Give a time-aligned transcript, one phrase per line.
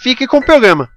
[0.00, 0.88] fique com o programa.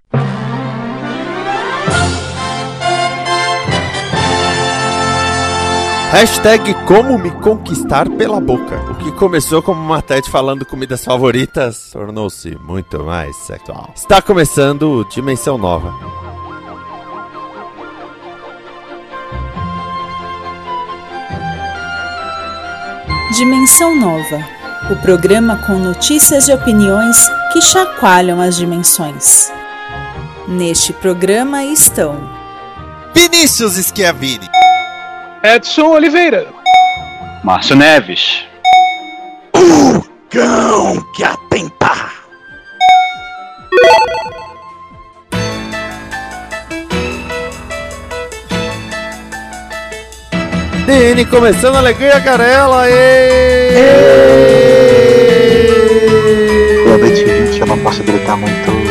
[6.12, 8.80] Hashtag como me conquistar pela boca.
[8.92, 13.92] O que começou como uma TED falando comidas favoritas tornou-se muito mais sexual.
[13.96, 15.92] Está começando Dimensão Nova.
[23.36, 29.52] Dimensão Nova o programa com notícias e opiniões que chacoalham as dimensões.
[30.48, 32.30] Neste programa estão
[33.14, 34.50] Vinícius Schiavini,
[35.44, 36.48] Edson Oliveira,
[37.44, 38.46] Márcio Neves,
[39.56, 41.94] o cão que atenta.
[50.86, 52.90] Dini começando a alegria, Carela!
[52.90, 54.43] E...
[58.38, 58.83] muito.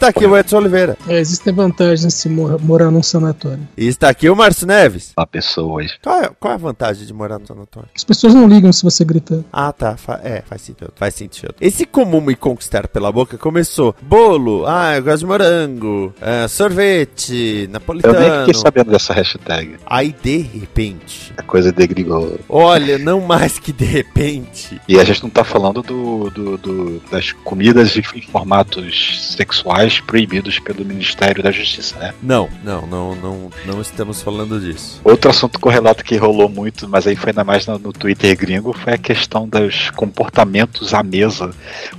[0.00, 0.96] Está aqui o Edson Oliveira.
[1.06, 3.68] É, existem vantagens em se morar num sanatório.
[3.76, 5.12] E está aqui o Márcio Neves.
[5.14, 5.92] Há pessoas.
[6.02, 7.90] Qual é, qual é a vantagem de morar num sanatório?
[7.94, 9.40] As pessoas não ligam se você gritar.
[9.52, 9.98] Ah, tá.
[9.98, 10.90] Fa é, faz sentido.
[10.96, 11.54] Faz sentido.
[11.60, 17.68] Esse comum me conquistar pela boca começou bolo, ah, eu gosto de morango, é, sorvete,
[17.70, 18.14] napolitano.
[18.14, 19.76] Eu nem fiquei sabendo dessa hashtag.
[19.84, 21.34] Aí, de repente...
[21.36, 22.38] É coisa de grigol.
[22.48, 24.80] Olha, não mais que de repente.
[24.88, 30.58] E a gente não tá falando do, do, do das comidas em formatos sexuais proibidos
[30.58, 32.14] pelo Ministério da Justiça, né?
[32.22, 35.00] Não, não, não, não, não estamos falando disso.
[35.02, 38.72] Outro assunto correlato que rolou muito, mas aí foi ainda mais no, no Twitter gringo,
[38.72, 41.50] foi a questão dos comportamentos à mesa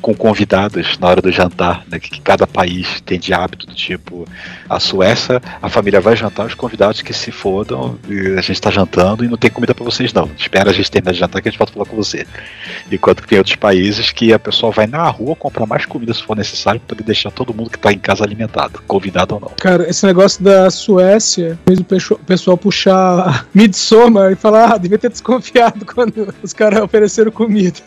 [0.02, 2.00] com convidados na hora do jantar, né?
[2.00, 4.28] Que cada país tem de hábito do tipo
[4.70, 7.98] a Suécia, a família vai jantar, os convidados que se fodam,
[8.38, 10.30] a gente tá jantando e não tem comida para vocês não.
[10.38, 12.26] Espera a gente terminar de jantar que a gente volta falar com você.
[12.92, 16.24] Enquanto que tem outros países que a pessoa vai na rua comprar mais comida se
[16.24, 19.52] for necessário para poder deixar todo mundo que tá em casa alimentado, convidado ou não.
[19.58, 25.10] Cara, esse negócio da Suécia fez o pessoal puxar Midsommar e falar, ah, devia ter
[25.10, 27.80] desconfiado quando os caras ofereceram comida.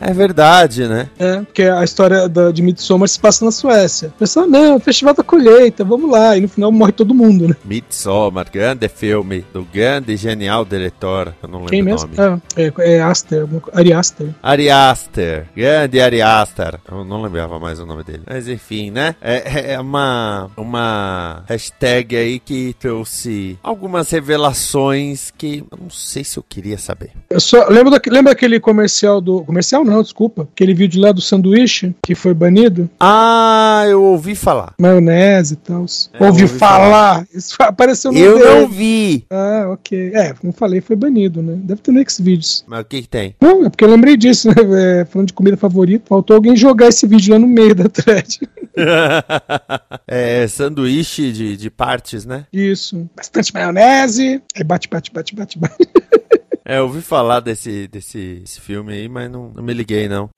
[0.00, 1.08] É verdade, né?
[1.18, 4.08] É, porque a história da, de Midsommar se passa na Suécia.
[4.08, 6.36] O pessoal, não, festival da colheita, vamos lá.
[6.36, 7.56] E no final morre todo mundo, né?
[7.64, 12.10] Midsommar, grande filme do grande e genial diretor, eu não lembro Quem mesmo?
[12.12, 12.42] o nome.
[12.56, 14.28] Ah, é, é Aster, Ari Aster.
[14.42, 16.80] Ari Aster, grande Ari Aster.
[16.90, 18.22] Eu não lembrava mais o nome dele.
[18.26, 19.14] Mas enfim, né?
[19.20, 26.24] É, é, é uma, uma hashtag aí que trouxe algumas revelações que eu não sei
[26.24, 27.10] se eu queria saber.
[27.28, 29.42] Eu só lembro, da, lembra aquele comercial do.
[29.42, 30.48] Comercial não, desculpa.
[30.52, 32.88] Aquele vídeo lá do sanduíche que foi banido?
[33.00, 34.74] Ah, eu ouvi falar.
[34.78, 35.86] Maionese e tal.
[36.12, 36.76] É, ouvi falar.
[36.78, 37.26] falar.
[37.34, 39.24] Isso apareceu no Eu não vi.
[39.30, 40.12] Ah, ok.
[40.14, 41.54] É, como falei, foi banido, né?
[41.56, 42.64] Deve ter next vídeos.
[42.66, 43.34] Mas o que, que tem?
[43.40, 44.54] Não, é porque eu lembrei disso, né?
[45.00, 46.06] É, falando de comida favorita.
[46.08, 48.40] Faltou alguém jogar esse vídeo lá no meio da thread.
[50.06, 52.46] é sanduíche de, de partes, né?
[52.52, 53.08] Isso.
[53.16, 54.42] Bastante maionese.
[54.56, 55.88] Aí bate, bate, bate, bate, bate.
[56.64, 60.30] é, eu ouvi falar desse, desse, desse filme aí, mas não, não me liguei, não.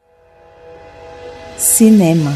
[1.56, 2.32] Cinema.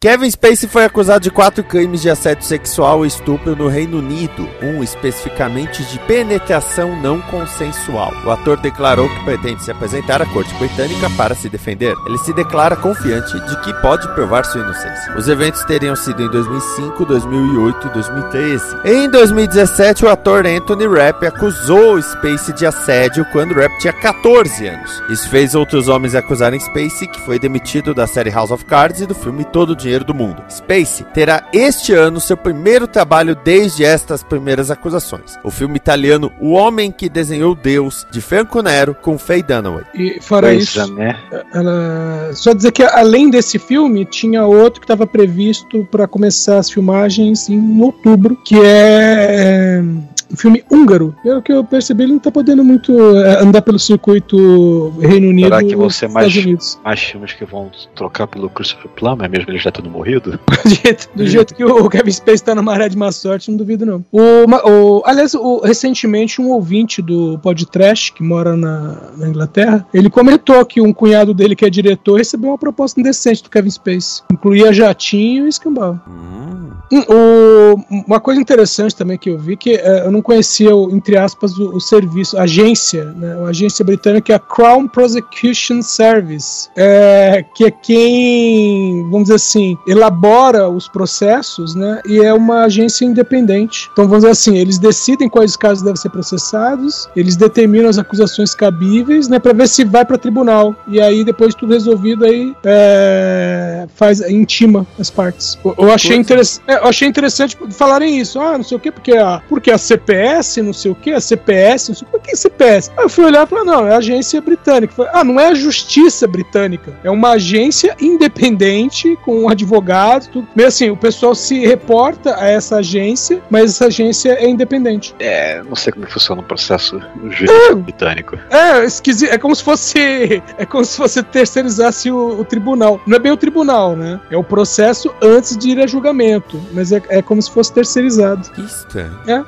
[0.00, 4.48] Kevin Spacey foi acusado de quatro crimes de assédio sexual e estupro no Reino Unido,
[4.62, 8.12] um especificamente de penetração não consensual.
[8.24, 11.96] O ator declarou que pretende se apresentar à corte britânica para se defender.
[12.06, 15.16] Ele se declara confiante de que pode provar sua inocência.
[15.16, 18.76] Os eventos teriam sido em 2005, 2008 e 2013.
[18.84, 25.02] Em 2017, o ator Anthony Rapp acusou Spacey de assédio quando Rapp tinha 14 anos.
[25.10, 29.06] Isso fez outros homens acusarem Spacey, que foi demitido da série House of Cards e
[29.06, 30.42] do filme Todo o dinheiro do mundo.
[30.50, 35.38] Space terá este ano seu primeiro trabalho desde estas primeiras acusações.
[35.42, 39.84] O filme italiano O Homem que Desenhou Deus, de Franco Nero, com Faye Dunaway.
[39.94, 41.18] E fora pois isso, né?
[41.54, 42.30] ela...
[42.34, 47.48] só dizer que além desse filme, tinha outro que estava previsto para começar as filmagens
[47.48, 49.82] em outubro, que é
[50.30, 51.14] um filme húngaro.
[51.22, 55.46] Pelo que eu percebi, ele não tá podendo muito é, andar pelo circuito Reino Unido
[55.46, 59.58] Será que vão ser mais, mais filmes que vão trocar pelo Christopher Plummer, mesmo ele
[59.58, 60.38] já tendo morrido?
[60.64, 63.56] Do jeito, do jeito que o Kevin Space tá na maré de má sorte, não
[63.56, 64.04] duvido não.
[64.12, 64.20] O,
[64.68, 70.64] o- aliás, o- recentemente um ouvinte do podcast, que mora na, na Inglaterra, ele comentou
[70.66, 74.22] que um cunhado dele, que é diretor, recebeu uma proposta indecente do Kevin Space.
[74.32, 75.98] Incluía jatinho e escambau.
[76.08, 76.58] Hum,
[76.90, 80.90] Hum, o- uma coisa interessante também que eu vi que eh, eu não conhecia, o,
[80.90, 84.88] entre aspas, o, o serviço, a agência, né, a agência britânica que é a Crown
[84.88, 92.32] Prosecution Service, eh, que é quem, vamos dizer assim, elabora os processos, né, e é
[92.32, 93.88] uma agência independente.
[93.92, 98.54] Então, vamos dizer assim, eles decidem quais casos devem ser processados, eles determinam as acusações
[98.54, 100.74] cabíveis, né, para ver se vai para tribunal.
[100.86, 105.58] E aí, depois de tudo resolvido, aí eh, faz, intima as partes.
[105.64, 106.64] Eu, eu achei interessante.
[106.66, 108.40] É, eu achei interessante falarem isso.
[108.40, 111.20] Ah, não sei o que, porque a, porque a CPS, não sei o que, a
[111.20, 112.90] CPS, não sei o que, por que CPS?
[112.96, 114.92] Aí eu fui olhar e falei, não, é a agência britânica.
[114.94, 120.48] Falei, ah, não é a justiça britânica, é uma agência independente, com um advogado, tudo.
[120.54, 125.14] Meio assim, o pessoal se reporta a essa agência, mas essa agência é independente.
[125.18, 127.00] É, não sei como funciona o processo
[127.30, 128.38] jurídico britânico.
[128.50, 129.32] É, esquisito.
[129.32, 130.42] É como se fosse.
[130.58, 133.00] É como se você terceirizasse o, o tribunal.
[133.06, 134.20] Não é bem o tribunal, né?
[134.30, 136.60] É o processo antes de ir a julgamento.
[136.72, 138.50] Mas é, é como se fosse terceirizado.
[138.50, 139.16] que estranho.
[139.26, 139.44] É.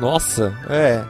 [0.00, 1.04] Nossa, é.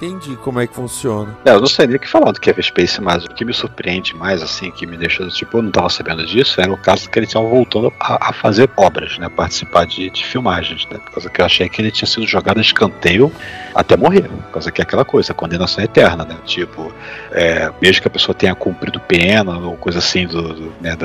[0.00, 1.36] Entendi como é que funciona.
[1.44, 3.52] É, eu não sei nem o que falar do Kevin Space, mas o que me
[3.52, 7.10] surpreende mais, assim, que me deixou, tipo, eu não tava sabendo disso, era o caso
[7.10, 9.28] que ele estava voltando a, a fazer obras, né?
[9.28, 10.98] Participar de, de filmagens, né?
[10.98, 13.32] Por causa que eu achei que ele tinha sido jogado a escanteio
[13.74, 14.28] até morrer.
[14.28, 16.36] Por causa que é aquela coisa, a condenação eterna, né?
[16.44, 16.92] Tipo,
[17.32, 20.96] é, mesmo que a pessoa tenha cumprido pena ou coisa assim do, do, né,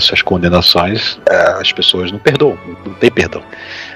[0.00, 3.42] suas condenações, é, as pessoas não perdoam, não, tem perdão.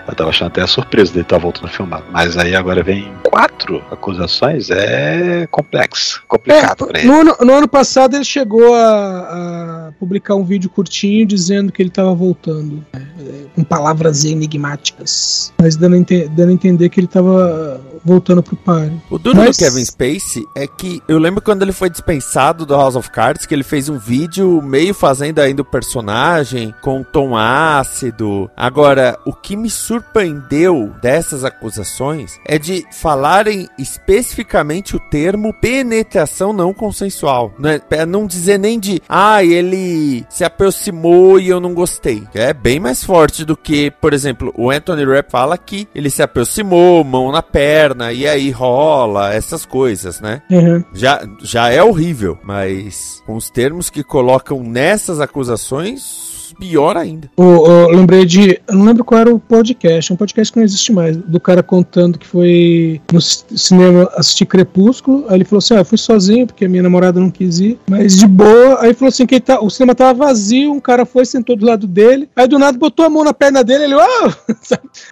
[0.07, 2.03] Eu tava achando até a surpresa dele estar voltando a filmar.
[2.11, 7.69] Mas aí agora vem quatro acusações, é complexo, complicado pra É, no, ano, no ano
[7.69, 12.85] passado ele chegou a, a publicar um vídeo curtinho dizendo que ele estava voltando.
[12.93, 15.53] é, é, com palavras enigmáticas.
[15.61, 19.00] Mas dando a, dando a entender que ele estava voltando pro páreo.
[19.11, 22.75] O duro Mas- do Kevin Spacey é que eu lembro quando ele foi dispensado do
[22.75, 27.05] House of Cards, que ele fez um vídeo meio fazendo ainda o personagem, com um
[27.05, 28.50] tom ácido.
[28.56, 36.73] Agora, o que me surpreendeu dessas acusações é de falarem especificamente o termo penetração não
[36.73, 37.53] consensual.
[37.59, 42.25] Não, é, é não dizer nem de, ah, ele se aproximou e eu não gostei.
[42.35, 46.23] É bem mais forte do que, por exemplo, o Anthony Rapp fala que ele se
[46.23, 47.81] aproximou, mão na perna,
[48.12, 50.43] e aí rola, essas coisas, né?
[50.50, 50.84] Uhum.
[50.93, 57.31] Já, já é horrível, mas com os termos que colocam nessas acusações, pior ainda.
[57.37, 58.61] O- o- eu lembrei de.
[58.69, 61.17] Eu não lembro qual era o podcast, um podcast que não existe mais.
[61.17, 65.25] Do cara contando que foi no ci- cinema assistir Crepúsculo.
[65.29, 67.79] Aí ele falou assim: Ah, eu fui sozinho, porque a minha namorada não quis ir.
[67.89, 68.81] Mas de boa.
[68.83, 71.87] Aí falou assim: que tá, o cinema tava vazio, um cara foi, sentou do lado
[71.87, 72.29] dele.
[72.37, 74.33] Aí do nada botou a mão na perna dele, ele, ah!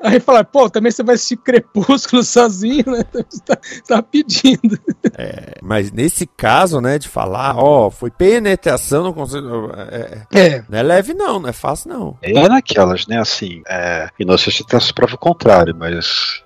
[0.02, 3.04] Aí fala, pô, também você vai assistir Crepúsculo sozinho, né?
[3.28, 4.78] Você tá, tá pedindo.
[5.62, 9.70] Mas nesse caso, né, de falar, ó, foi penetração, não consigo.
[9.76, 10.64] É, É.
[10.68, 12.18] não é leve, não, não é fácil, não.
[12.22, 13.18] É naquelas, né?
[13.18, 16.42] Assim, é, inocente até se prova o contrário, mas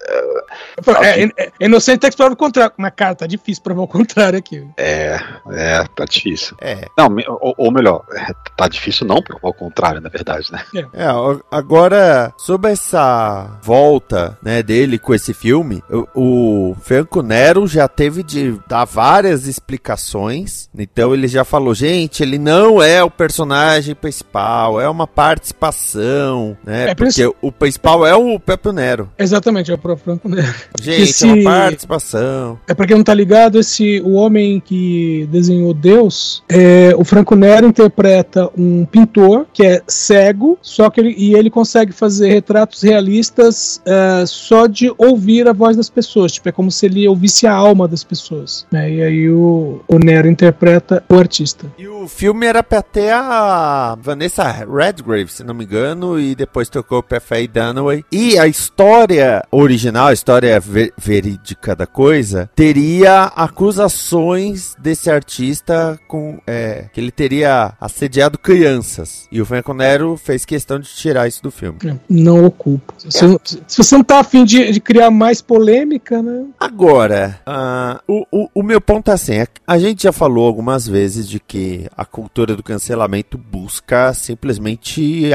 [1.03, 2.75] É, é, é inocente até que prova o contrário.
[2.77, 4.67] Mas, cara, tá difícil provar o contrário aqui.
[4.77, 5.19] é,
[5.51, 6.57] é, tá difícil.
[6.61, 6.87] É.
[6.97, 7.09] Não,
[7.41, 10.63] ou, ou melhor, é, tá difícil não provar o contrário, na verdade, né?
[10.93, 15.83] É, ó, agora, sobre essa volta, né, dele com esse filme,
[16.15, 22.23] o, o Franco Nero já teve de dar várias explicações, então ele já falou, gente,
[22.23, 28.07] ele não é o personagem principal, é uma participação, né, É, por porque o principal
[28.07, 29.09] é o Pepe Nero.
[29.19, 30.55] Exatamente, é o próprio Franco Nero.
[30.81, 32.59] Gente, Esse- é uma participação.
[32.69, 37.35] É pra quem não tá ligado, esse o homem que desenhou Deus, é, o Franco
[37.35, 42.83] Nero interpreta um pintor que é cego, só que ele, e ele consegue fazer retratos
[42.83, 47.47] realistas é, só de ouvir a voz das pessoas, tipo é como se ele ouvisse
[47.47, 48.91] a alma das pessoas, né?
[48.91, 51.67] E aí o, o Nero interpreta o artista.
[51.79, 56.69] E o filme era pra ter a Vanessa Redgrave, se não me engano, e depois
[56.69, 58.05] trocou pra Faye Dunaway.
[58.13, 66.39] E a história original, a história ve- verídica da coisa, teria acusações desse artista com
[66.47, 69.27] é, que ele teria assediado crianças.
[69.31, 71.79] E o Franco Nero fez questão de tirar isso do filme.
[72.09, 72.95] Não ocupa.
[72.99, 76.45] Se você, não- se você não tá afim de, de criar mais polêmica, né?
[76.61, 80.87] Agora, ah, o, o, o meu ponto é assim: é a gente já falou algumas
[80.87, 84.44] vezes de que a cultura do cancelamento busca simplesmente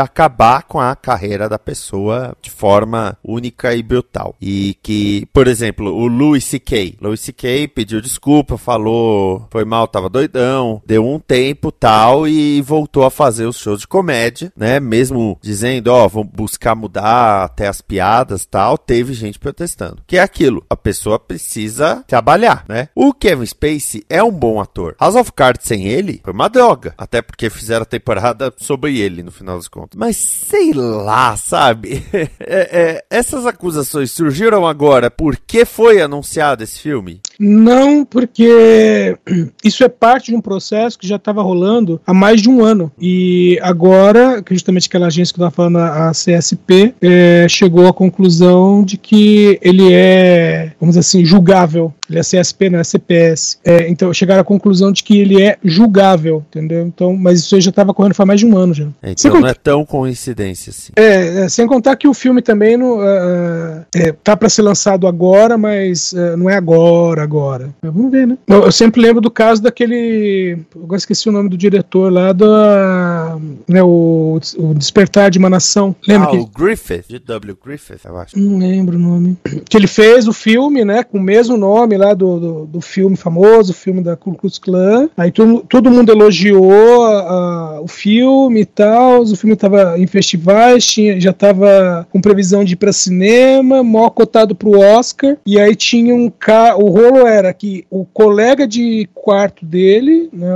[0.02, 4.36] acabar com a carreira da pessoa de forma única e brutal.
[4.42, 6.98] E que, por exemplo, o Louis C.K.
[7.02, 7.68] Louis C.K.
[7.70, 13.46] pediu desculpa, falou, foi mal, tava doidão, deu um tempo tal e voltou a fazer
[13.46, 14.80] os shows de comédia, né?
[14.80, 20.02] Mesmo dizendo, ó, oh, vamos buscar mudar até as piadas tal, teve gente protestando.
[20.06, 22.90] Que é aquilo, a pessoa precisa trabalhar, né?
[22.96, 24.96] O Kevin Spacey é um bom ator.
[25.00, 29.24] House of Cards sem ele foi uma droga, até porque fizeram a temporada sobre ele
[29.24, 29.98] no final das contas.
[29.98, 32.06] Mas sei lá, sabe?
[32.14, 37.22] é, é, essas acusações surgiram agora porque foi anunciado esse filme?
[37.40, 39.18] Não, porque
[39.64, 42.92] isso é parte de um processo que já estava rolando há mais de um ano.
[43.00, 48.84] E agora, justamente aquela agência que eu estava falando, a CSP, é, chegou à conclusão
[48.84, 51.94] de que ele é, vamos dizer assim, julgável.
[52.10, 53.60] Ele é CSP, não é CPS.
[53.64, 56.86] É, então, chegaram à conclusão de que ele é julgável, entendeu?
[56.86, 58.88] Então, mas isso aí já estava correndo faz mais de um ano já.
[59.02, 60.92] É, então não é tão coincidência assim.
[60.96, 65.08] É, é, sem contar que o filme também não, uh, é, tá para ser lançado
[65.08, 67.70] agora, mas uh, não é agora, agora.
[67.84, 68.38] Vamos ver, né?
[68.48, 70.58] Eu, eu, sempre lembro do caso daquele.
[70.76, 73.38] Agora esqueci o nome do diretor lá da.
[73.68, 75.96] Né, o, o Despertar de uma Nação.
[76.08, 76.38] Lembra ah, que...
[76.38, 77.58] o Griffith, G.W.
[77.64, 78.40] Griffith, eu acho.
[78.40, 79.38] Não lembro o nome.
[79.70, 81.04] Que ele fez o filme, né?
[81.04, 84.58] Com o mesmo nome lá do, do, do filme famoso, o filme da Ku Klux
[84.58, 85.10] Klan.
[85.16, 89.22] Aí todo, todo mundo elogiou a, a, o filme e tal.
[89.22, 94.10] O filme tava em festivais, tinha, já tava com previsão de ir pra cinema, mó
[94.10, 95.38] cotado pro Oscar.
[95.46, 96.76] E aí tinha um ca...
[96.76, 100.50] O rolo era que o colega de quarto dele, né,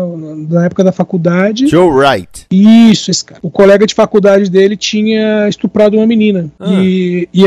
[0.49, 1.67] na época da faculdade.
[1.67, 2.45] Joe Wright.
[2.51, 3.39] Isso, esse cara.
[3.41, 6.51] O colega de faculdade dele tinha estuprado uma menina.
[6.59, 6.71] Ah.
[6.73, 7.43] E, e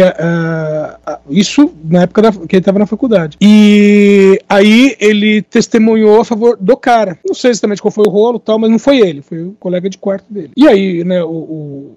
[1.30, 3.36] isso na época da, que ele estava na faculdade.
[3.40, 7.18] E aí ele testemunhou a favor do cara.
[7.26, 9.88] Não sei exatamente qual foi o rolo tal, mas não foi ele, foi o colega
[9.88, 10.50] de quarto dele.
[10.56, 11.94] E aí, né, o, o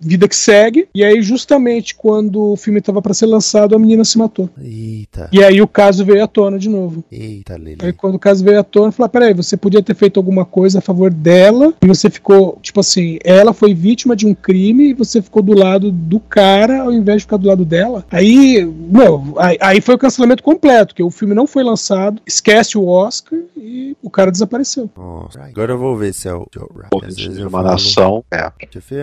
[0.00, 0.88] vida que segue.
[0.94, 4.48] E aí, justamente quando o filme estava para ser lançado, a menina se matou.
[4.60, 5.28] Eita.
[5.32, 7.04] E aí o caso veio à tona de novo.
[7.10, 7.78] Eita, Lili.
[7.82, 10.44] Aí quando o caso veio à tona, falou: ah, peraí, você podia ter feito alguma
[10.44, 14.90] coisa a favor dela e você ficou, tipo assim, ela foi vítima de um crime
[14.90, 18.04] e você ficou do lado do cara ao invés de ficar do lado dela.
[18.10, 22.78] Aí, não, aí, aí foi o cancelamento completo, que o filme não foi lançado, esquece
[22.78, 24.90] o Oscar e o cara desapareceu.
[24.96, 27.28] Nossa, agora eu vou ver se é o Joe Wright.
[27.28, 28.50] de uma nação, é.
[28.60, 29.02] Deixa eu ver.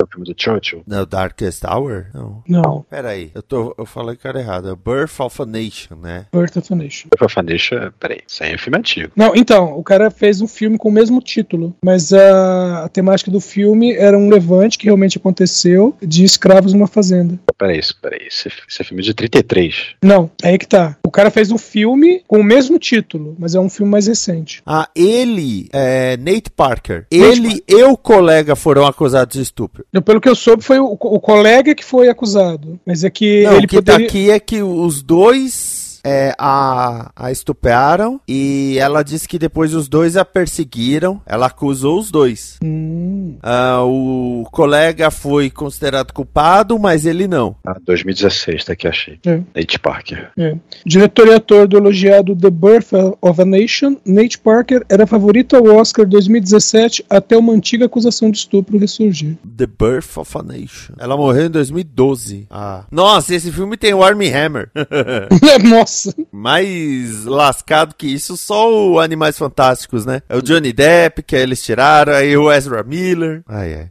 [0.00, 0.82] É o filme do Churchill.
[0.86, 2.06] Não, Darkest Hour?
[2.14, 2.42] Não.
[2.46, 2.86] Não.
[2.88, 4.68] Peraí, eu, tô, eu falei cara errado.
[4.68, 6.26] É Birth of a Nation, né?
[6.32, 6.97] Birth of a Nation.
[7.04, 9.12] Birth of a Nation, peraí, isso aí é um filme antigo.
[9.14, 13.30] Não, então, o cara fez um filme com o mesmo título, mas a, a temática
[13.30, 17.38] do filme era um levante que realmente aconteceu de escravos numa fazenda.
[17.56, 19.94] Peraí, peraí, esse, esse é filme de 33.
[20.02, 20.96] Não, é aí que tá.
[21.04, 24.62] O cara fez um filme com o mesmo título, mas é um filme mais recente.
[24.66, 27.64] Ah, ele, é, Nate Parker, Nate ele Parker.
[27.68, 29.84] e o colega foram acusados de estupro.
[30.04, 32.78] Pelo que eu soube, foi o, o colega que foi acusado.
[32.86, 34.00] Mas é que Não, ele o que poderia...
[34.00, 39.74] tá aqui é que os dois é, a, a estupraram e ela disse que depois
[39.74, 41.20] os dois a perseguiram.
[41.26, 42.58] Ela acusou os dois.
[42.62, 43.36] Hum.
[43.42, 47.56] Uh, o colega foi considerado culpado, mas ele não.
[47.66, 49.18] Ah, 2016, tá aqui, achei.
[49.26, 49.40] É.
[49.54, 50.30] Nate Parker.
[50.38, 50.56] É.
[50.84, 55.64] Diretor e ator do elogiado The Birth of a Nation, Nate Parker era favorito ao
[55.76, 59.36] Oscar 2017 até uma antiga acusação de estupro ressurgir.
[59.56, 60.94] The Birth of a Nation.
[60.98, 62.46] Ela morreu em 2012.
[62.50, 62.84] Ah.
[62.90, 64.70] Nossa, esse filme tem o Armie Hammer.
[65.68, 65.87] Nossa.
[66.32, 70.22] Mais lascado que isso, só o Animais Fantásticos, né?
[70.28, 73.42] É o Johnny Depp, que eles tiraram, aí o Ezra Miller.
[73.46, 73.90] Ai, ai.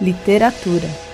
[0.00, 1.11] Literatura.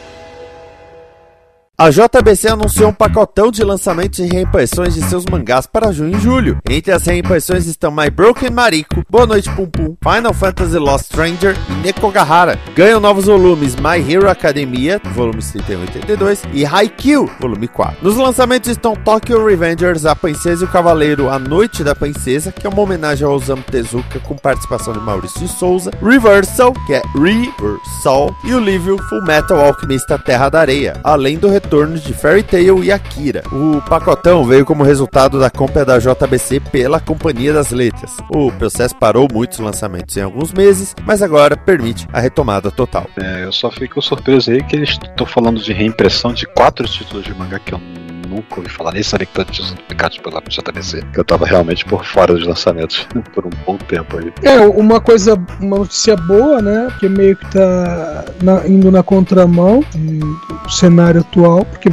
[1.81, 6.21] A JBC anunciou um pacotão de lançamentos e reimpressões de seus mangás para junho e
[6.21, 6.59] julho.
[6.69, 11.55] Entre as reimpressões estão My Broken Mariko, Boa Noite Pum Pum, Final Fantasy Lost Stranger
[11.71, 12.59] e Nekogahara.
[12.75, 17.99] Ganham novos volumes My Hero Academia, volumes 31 e 32, e Haikyuu, volume 4.
[18.03, 22.67] Nos lançamentos estão Tokyo Revengers, A Princesa e o Cavaleiro, A Noite da Princesa, que
[22.67, 27.03] é uma homenagem ao Osamu Tezuka com participação de Maurício de Souza, Reversal, que é
[27.15, 32.15] Reversal, e o livro Full Metal Alchemista Terra da Areia, além do retorno retornos de
[32.15, 33.43] Fairy Tail e Akira.
[33.53, 38.17] O pacotão veio como resultado da compra da JBC pela Companhia das Letras.
[38.31, 43.07] O processo parou muitos lançamentos em alguns meses, mas agora permite a retomada total.
[43.21, 47.27] É, eu só fico surpreso aí que eles estão falando de reimpressão de quatro títulos
[47.27, 47.81] de mangá que eu
[48.29, 51.03] nunca ouvi falar, nem sabia que tanto tinha sido publicados pela JBC.
[51.13, 54.33] Que eu tava realmente por fora dos lançamentos por um bom tempo aí.
[54.43, 56.89] É, uma coisa, uma notícia boa, né?
[57.01, 61.89] Que meio que tá na, indo na contramão do cenário atual, porque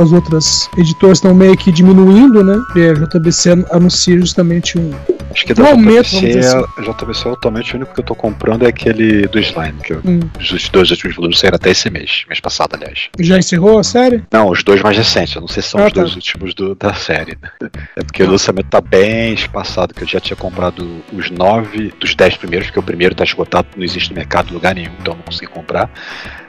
[0.00, 2.60] as outras editoras estão meio que diminuindo, né?
[2.76, 4.90] E a JBC anuncia justamente um,
[5.32, 6.46] Acho que da vamos JBC,
[6.78, 10.20] a JBC atualmente o único que eu tô comprando é aquele do Slime, que Hum.
[10.38, 13.08] os dois últimos volumes saíram até esse mês, mês passado, aliás.
[13.18, 14.22] Já encerrou a série?
[14.32, 16.16] Não, os dois mais recentes, eu não sei se são Ah, os dois tá.
[16.16, 17.50] últimos do- da série, né?
[17.96, 22.14] É porque o lançamento tá bem espaçado, que eu já tinha comprado os nove dos
[22.14, 25.14] dez primeiros, porque o primeiro tá esgotado, não existe no mercado em lugar nenhum, então
[25.14, 25.90] eu não consegui comprar.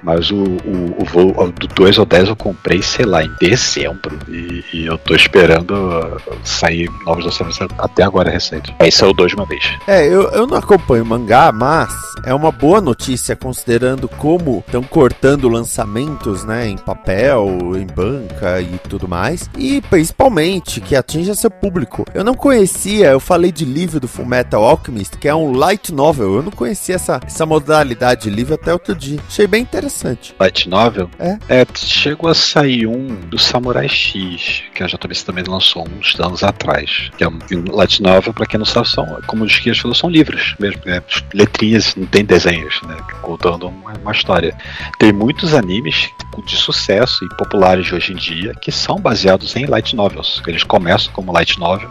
[0.03, 3.31] Mas o, o, o voo o do 2 ao 10 eu comprei, sei lá, em
[3.39, 4.19] dezembro.
[4.27, 8.75] E, e eu tô esperando uh, sair novos lançamentos até agora recente.
[8.79, 9.63] Aí saiu dois de uma vez.
[9.87, 11.93] É, eu, eu não acompanho mangá, mas
[12.25, 18.77] é uma boa notícia considerando como estão cortando lançamentos, né, em papel, em banca e
[18.89, 19.49] tudo mais.
[19.57, 22.05] E principalmente que atinja seu público.
[22.13, 26.35] Eu não conhecia, eu falei de livro do Fullmetal Alchemist, que é um light novel.
[26.35, 29.19] Eu não conhecia essa, essa modalidade de livro até outro dia.
[29.27, 29.92] Achei bem interessante.
[30.39, 31.09] Light Novel?
[31.19, 31.65] É.
[31.75, 37.11] chegou a sair um do Samurai X, que a JBC também lançou uns anos atrás.
[37.17, 37.39] Que é um
[37.71, 40.81] Light Novel, pra quem não sabe, são, como o Disquias falou, são livros mesmo.
[40.85, 41.01] né?
[41.33, 42.97] letrinhas, não tem desenhos, né?
[43.21, 44.55] Contando uma, uma história.
[44.99, 46.09] Tem muitos animes
[46.45, 50.41] de sucesso e populares de hoje em dia que são baseados em light novels.
[50.47, 51.89] Eles começam como light novel,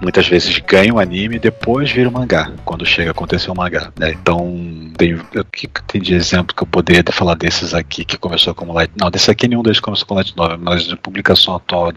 [0.00, 3.92] muitas vezes ganham anime e depois viram mangá, quando chega a acontecer o mangá.
[3.98, 4.12] né?
[4.12, 8.54] Então, tem, o que tem de exemplo que eu poderia falar desses aqui que começou
[8.54, 11.92] como light Não, desse aqui nenhum deles começou como light novel, mas de publicação atual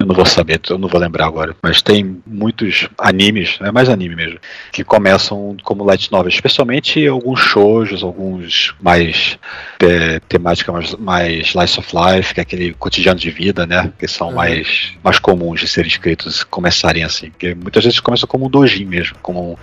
[0.00, 1.54] eu não vou saber, eu não vou lembrar agora.
[1.62, 4.38] Mas tem muitos animes, é mais anime mesmo,
[4.72, 9.38] que começam como light novel, especialmente alguns shoujos, alguns mais
[9.82, 13.92] é, temática mais, mais slice of life, que é aquele cotidiano de vida, né?
[13.98, 14.34] Que são Uhum.
[14.36, 17.30] mais, mais comuns de serem escritos começarem assim.
[17.30, 19.58] Porque muitas vezes começam como um dojin mesmo, como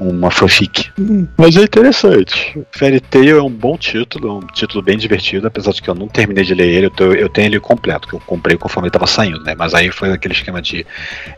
[0.00, 0.90] um- uma fanfic.
[0.98, 1.26] Hum.
[1.36, 2.58] Mas é interessante.
[2.72, 6.08] Fairy Tail é um bom título, um título bem divertido, apesar de que eu não
[6.08, 8.92] terminei de ler ele, eu, tô- eu tenho ele completo, que eu comprei conforme ele
[8.92, 9.54] tava saindo, né?
[9.58, 10.86] Mas aí foi aquele esquema de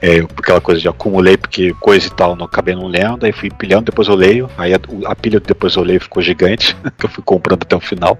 [0.00, 3.50] é, aquela coisa de acumulei porque coisa e tal, não acabei não lendo, aí fui
[3.50, 7.10] pilhando, depois eu leio, aí a, a pilha depois eu leio ficou gigante, que eu
[7.10, 8.18] fui comprando até o final.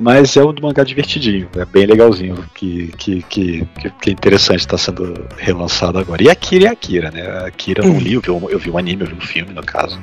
[0.00, 3.68] Mas é um mangá divertidinho, é bem legalzinho, que, que, que,
[4.00, 6.22] que, é interessante estar sendo relançado agora.
[6.22, 7.22] E Akira é Akira, né?
[7.44, 9.62] Akira eu não li, eu vi, eu vi o anime, eu vi o filme no
[9.62, 9.98] caso.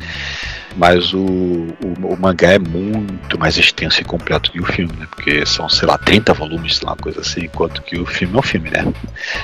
[0.76, 5.08] Mas o, o, o mangá é muito mais extenso e completo que o filme, né?
[5.10, 8.36] Porque são, sei lá, 30 volumes, sei lá, uma coisa assim, enquanto que o filme
[8.36, 8.86] é um filme, né?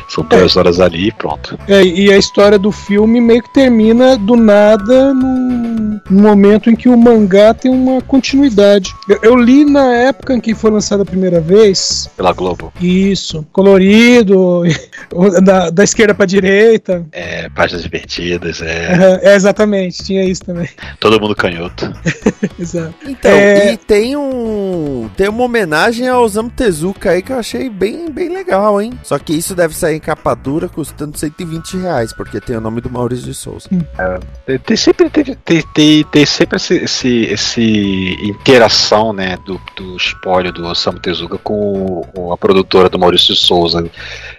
[0.10, 1.58] São duas horas ali e pronto.
[1.68, 6.76] É, e a história do filme meio que termina do nada num, num momento em
[6.76, 8.94] que o mangá tem uma continuidade.
[9.08, 12.10] Eu, eu li na época em que foi lançado a primeira vez.
[12.16, 12.72] Pela Globo.
[12.82, 14.64] Isso, colorido,
[15.44, 17.06] da, da esquerda pra direita.
[17.12, 19.20] É, páginas divertidas, é.
[19.24, 20.70] É, exatamente, tinha isso também.
[21.00, 21.92] Todo mundo canhoto.
[22.60, 22.94] Exato.
[23.06, 23.74] Então, É.
[23.74, 25.10] e tem um.
[25.16, 28.94] Tem uma homenagem ao Osamu Tezuka aí que eu achei bem, bem legal, hein?
[29.04, 32.82] Só que isso deve sair em capa dura custando 120 reais, porque tem o nome
[32.82, 33.70] do Maurício de Souza.
[34.46, 39.96] Tem, tem sempre, tem, tem, tem, tem sempre esse, esse, esse interação, né, do, do
[39.98, 43.86] espólio do Osamu Tezuka com o- a produtora do Maurício de Souza.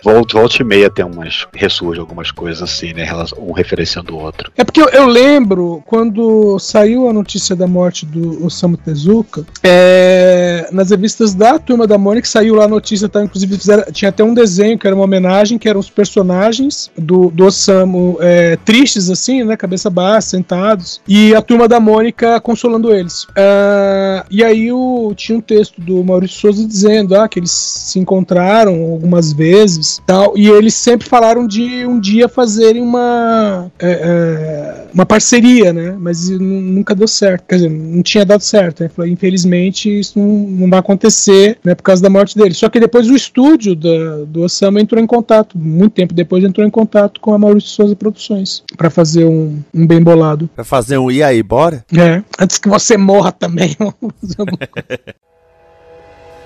[0.02, 3.06] Volta, volta e meia tem umas, ressurge algumas coisas assim, né,
[3.38, 4.50] um referenciando o outro.
[4.56, 10.68] É porque eu, eu lembro quando saiu a notícia da morte do Osamu Tezuka, é,
[10.72, 14.24] nas revistas da Turma da Mônica saiu lá a notícia, tá, inclusive fizeram- tinha até
[14.24, 19.10] um desenho que era uma homenagem, que eram os personagens do, do Osamu é, tristes
[19.10, 23.26] assim, né, cabeça baixa, sentados, e a Turma da Mônica consolando eles.
[23.36, 27.98] Ah, e aí o, tinha um texto do Maurício Souza dizendo ah, que eles se
[27.98, 34.86] encontraram algumas vezes, tal, e eles sempre falaram de um dia fazerem uma é, é,
[34.92, 35.94] uma parceria, né?
[35.98, 37.44] Mas nu- nunca deu certo.
[37.48, 38.82] Quer dizer, não tinha dado certo.
[38.82, 38.88] Né?
[38.88, 42.54] Falou, Infelizmente, isso não, não vai acontecer né, por causa da morte dele.
[42.54, 46.66] Só que depois o estúdio da, do Osama entrou em contato, muito tempo depois entrou
[46.66, 50.48] em contato com a Maurício Souza Produções para fazer um, um bem bolado.
[50.54, 51.84] Pra fazer um e aí, bora?
[51.96, 53.76] É, antes que você morra também.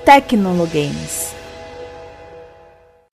[0.05, 1.36] Tecnologames.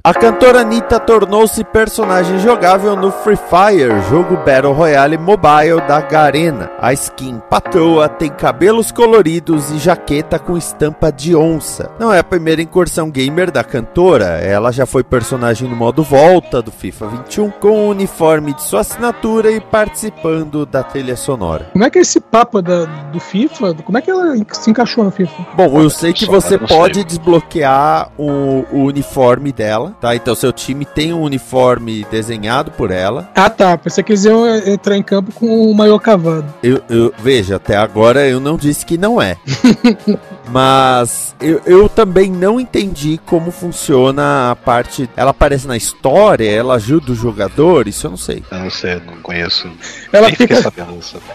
[0.06, 6.70] A cantora Anitta tornou-se personagem jogável no Free Fire, jogo Battle Royale mobile da Garena.
[6.78, 11.90] A skin patroa tem cabelos coloridos e jaqueta com estampa de onça.
[11.98, 16.62] Não é a primeira incursão gamer da cantora, ela já foi personagem no modo volta
[16.62, 21.70] do FIFA 21, com o uniforme de sua assinatura e participando da trilha sonora.
[21.72, 23.76] Como é que é esse papo da, do FIFA?
[23.76, 25.46] Como é que ela se encaixou no FIFA?
[25.56, 30.16] Bom, eu sei que você pode desbloquear o, o uniforme dela, tá?
[30.16, 33.30] Então seu time tem um uniforme desenhado por ela.
[33.36, 36.46] Ah tá, pensei que eles iam eh, entrar em campo com o maior cavado.
[36.62, 39.38] Eu, eu- veja, até agora eu não disse que não é.
[40.50, 45.10] Mas eu, eu também não entendi como funciona a parte.
[45.16, 48.44] Ela aparece na história, ela ajuda o jogador, isso eu não sei.
[48.52, 49.68] Eu não sei, não conheço.
[50.12, 50.94] Ela Nem fica, sabendo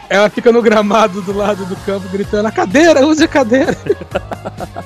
[0.09, 3.77] ela fica no gramado do lado do campo gritando: a cadeira, use a cadeira.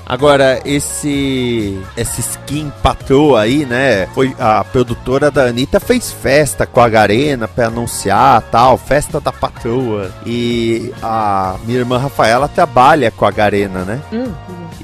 [0.07, 4.07] Agora, esse essa skin patroa aí, né?
[4.15, 9.33] Foi a produtora da Anitta fez festa com a Garena pra anunciar tal, festa da
[9.33, 10.11] patroa.
[10.27, 14.01] E a minha irmã Rafaela trabalha com a Garena, né?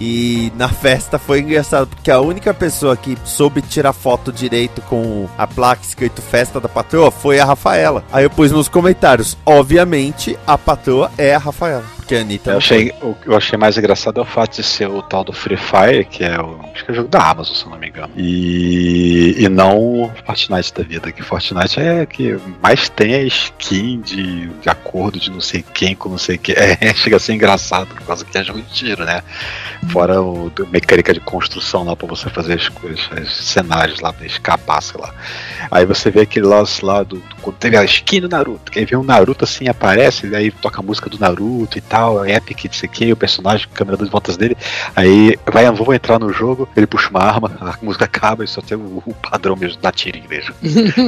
[0.00, 5.28] E na festa foi engraçado, porque a única pessoa que soube tirar foto direito com
[5.36, 8.04] a placa escrito Festa da Patroa foi a Rafaela.
[8.12, 11.97] Aí eu pus nos comentários, obviamente a patroa é a Rafaela.
[12.08, 14.62] Porque a Anitta Eu achei, o que eu achei mais engraçado é o fato de
[14.62, 16.58] ser o tal do Free Fire, que é o.
[16.72, 18.10] Acho que é o jogo da Amazon, se eu não me engano.
[18.16, 24.46] E, e não Fortnite da vida, que Fortnite é que mais tem a skin de,
[24.46, 26.54] de acordo de não sei quem com não sei quem.
[26.80, 29.22] É, chega a ser engraçado, por causa que é jogo de tiro, né?
[29.90, 34.26] Fora o mecânica de construção lá pra você fazer as coisas, os cenários lá pra
[34.26, 35.12] escapar, sei lá.
[35.70, 38.70] Aí você vê aquele lance lá do, do quando teve a skin do Naruto.
[38.70, 41.97] Quem vê um Naruto assim aparece, e aí toca a música do Naruto e tal,
[42.24, 44.56] é epic, não sei o que, o personagem, câmera das voltas dele.
[44.94, 48.60] Aí vai, vou entrar no jogo, ele puxa uma arma, a música acaba e só
[48.60, 50.54] tem o, o padrão mesmo da tiro mesmo.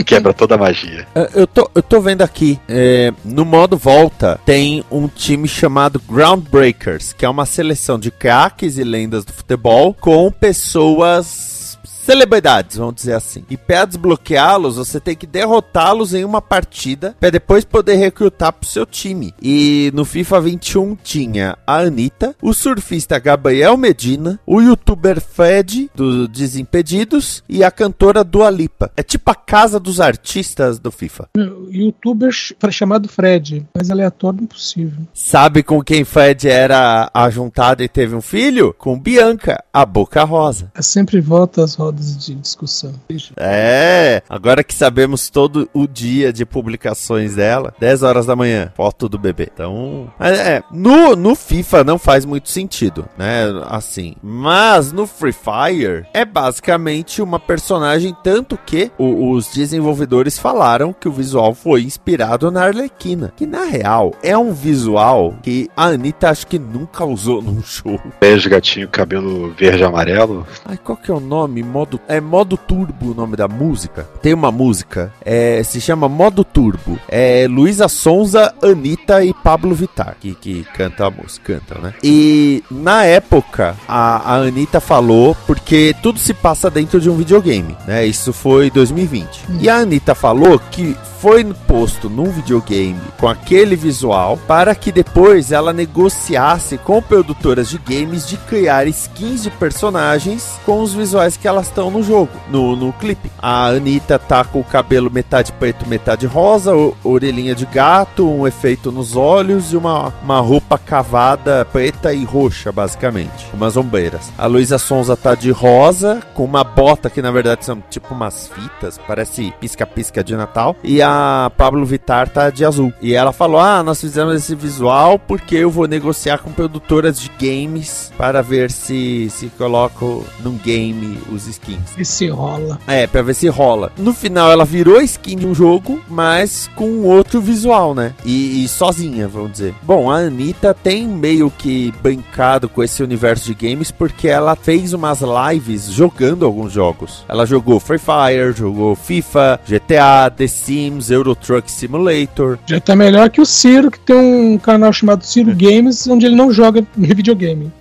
[0.05, 1.07] Quebra toda a magia.
[1.15, 6.01] É, Eu tô, eu tô vendo aqui, é, no modo volta, tem um time chamado
[6.09, 11.60] Groundbreakers, que é uma seleção de craques e lendas do futebol com pessoas
[12.05, 13.45] celebridades, vamos dizer assim.
[13.51, 18.69] E para desbloqueá-los, você tem que derrotá-los em uma partida para depois poder recrutar pro
[18.69, 19.33] seu time.
[19.43, 26.27] E no FIFA 21 tinha a Anitta, o surfista Gabriel Medina, o youtuber Fred do
[26.29, 28.91] Desimpedidos e a cantora Dua Lipa.
[28.97, 31.29] É tipo a casa dos artistas do FIFA.
[31.71, 35.01] Youtuber ch- chamado Fred, mais aleatório impossível.
[35.13, 38.75] Sabe com quem Fred era ajuntado e teve um filho?
[38.79, 40.71] Com Bianca, a Boca Rosa.
[40.75, 42.93] É sempre volta às rodas de discussão.
[43.37, 49.09] É, agora que sabemos todo o dia de publicações dela, 10 horas da manhã, foto
[49.09, 49.49] do bebê.
[49.53, 53.45] Então, é, no, no FIFA não faz muito sentido, né?
[53.69, 60.93] Assim, mas no Free Fire é basicamente uma personagem, tanto que o- os desenvolvedores falaram
[60.93, 65.87] que o visual foi inspirado na Arlequina, que na real é um visual que a
[65.87, 67.99] Anitta acho que nunca usou num show.
[68.21, 70.47] Beijo, gatinho, cabelo verde e amarelo.
[70.65, 71.63] Ai, qual que é o nome?
[71.81, 71.99] Modo.
[72.07, 74.07] É modo turbo o nome da música.
[74.21, 76.99] Tem uma música, é, se chama Modo Turbo.
[77.09, 81.95] É Luísa Sonza, Anitta e Pablo Vittar que, que canta a música, cantam, né?
[82.03, 87.75] E na época, a, a Anitta falou, porque tudo se passa dentro de um videogame,
[87.87, 88.05] né?
[88.05, 89.47] Isso foi 2020.
[89.61, 95.53] E a Anitta falou que foi posto num videogame com aquele visual para que depois
[95.53, 101.47] ela negociasse com produtoras de games de criar skins de personagens com os visuais que
[101.47, 103.31] elas estão no jogo, no, no clipe.
[103.39, 108.93] A Anitta tá com o cabelo metade preto, metade rosa, orelhinha de gato, um efeito
[108.93, 113.47] nos olhos e uma, uma roupa cavada preta e roxa, basicamente.
[113.55, 114.33] Umas ombreiras.
[114.37, 118.49] A Luísa Sonza tá de rosa, com uma bota que na verdade são tipo umas
[118.49, 120.77] fitas, parece pisca-pisca de Natal.
[120.83, 122.93] E a Pablo Vittar tá de azul.
[123.01, 127.31] E ela falou: Ah, nós fizemos esse visual porque eu vou negociar com produtoras de
[127.39, 131.97] games para ver se se coloco num game os skins.
[131.99, 132.79] E se rola.
[132.87, 133.93] É, pra ver se rola.
[133.97, 138.15] No final ela virou skin de um jogo, mas com outro visual, né?
[138.25, 139.75] E, e sozinha, vamos dizer.
[139.83, 144.93] Bom, a Anitta tem meio que brincado com esse universo de games porque ela fez
[144.93, 147.25] umas lives jogando alguns jogos.
[147.29, 152.59] Ela jogou Free Fire, jogou FIFA, GTA, The Sims, Euro Truck Simulator.
[152.67, 156.37] Já tá melhor que o Ciro, que tem um canal chamado Ciro Games, onde ele
[156.37, 157.73] não joga videogame.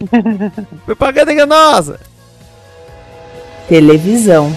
[0.86, 2.00] Propaganda enganosa!
[3.70, 4.52] Televisão.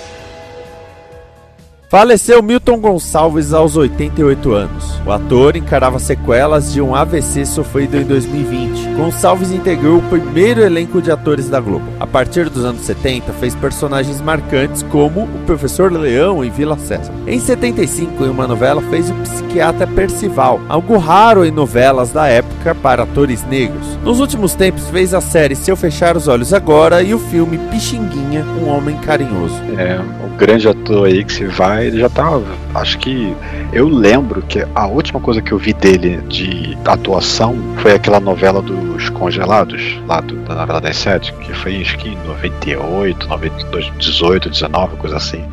[1.92, 4.98] Faleceu Milton Gonçalves aos 88 anos.
[5.04, 8.94] O ator encarava sequelas de um AVC sofrido em 2020.
[8.96, 11.84] Gonçalves integrou o primeiro elenco de atores da Globo.
[12.00, 17.12] A partir dos anos 70, fez personagens marcantes como o Professor Leão em Vila César.
[17.26, 22.74] Em 75, em uma novela, fez o psiquiatra Percival, algo raro em novelas da época
[22.74, 23.98] para atores negros.
[24.02, 27.58] Nos últimos tempos, fez a série Se Eu Fechar os Olhos Agora e o filme
[27.70, 29.60] Pixinguinha, Um Homem Carinhoso.
[29.76, 32.40] É, o grande ator aí que se vai, ele já tá.
[32.74, 33.34] Acho que.
[33.72, 38.60] Eu lembro que a última coisa que eu vi dele de atuação foi aquela novela
[38.60, 43.92] dos congelados, lá do, da novela das sete, que foi acho que em 98, 92,
[43.98, 45.44] 18, 19, coisa assim.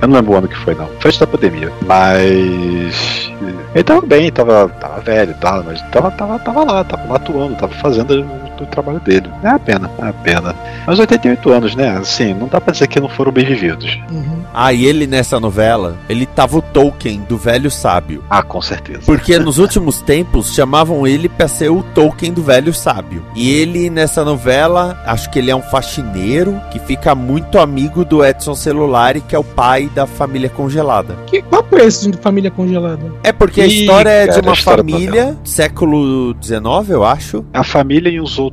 [0.00, 0.86] Eu não lembro o ano que foi, não.
[1.00, 1.72] Foi antes da pandemia.
[1.86, 3.30] Mas.
[3.74, 7.72] Ele tava bem, tava, tava velho tal, mas tava, tava, tava lá, tava atuando, tava
[7.74, 9.30] fazendo do trabalho dele.
[9.42, 10.54] É a pena, é a pena.
[10.86, 11.96] Mas 88 anos, né?
[11.96, 13.98] Assim, não dá pra dizer que não foram bem vividos.
[14.10, 14.42] Uhum.
[14.52, 18.24] Ah, e ele nessa novela, ele tava o Tolkien do velho sábio.
[18.28, 19.02] Ah, com certeza.
[19.04, 23.24] Porque nos últimos tempos chamavam ele pra ser o Tolkien do velho sábio.
[23.34, 28.24] E ele nessa novela, acho que ele é um faxineiro que fica muito amigo do
[28.24, 31.16] Edson Celulari, que é o pai da família congelada.
[31.26, 33.12] Que papo é esse de família congelada?
[33.22, 37.44] É porque a história é de cara, a uma história família, século XIX, eu acho.
[37.52, 38.47] A família e os outros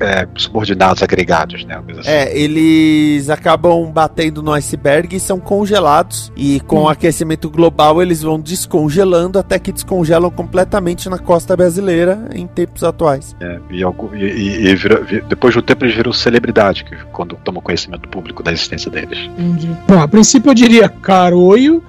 [0.00, 1.80] é, subordinados agregados, né?
[1.98, 2.08] assim.
[2.08, 6.32] É, eles acabam batendo no iceberg e são congelados.
[6.36, 12.28] E com o aquecimento global eles vão descongelando até que descongelam completamente na costa brasileira
[12.34, 13.34] em tempos atuais.
[13.40, 17.36] É, e, e- e- vira- vi- depois de um tempo eles viram celebridade, que, quando
[17.44, 19.18] tomam conhecimento público da existência deles.
[19.38, 19.70] Entendi.
[19.86, 21.82] Bom, a princípio eu diria caroio,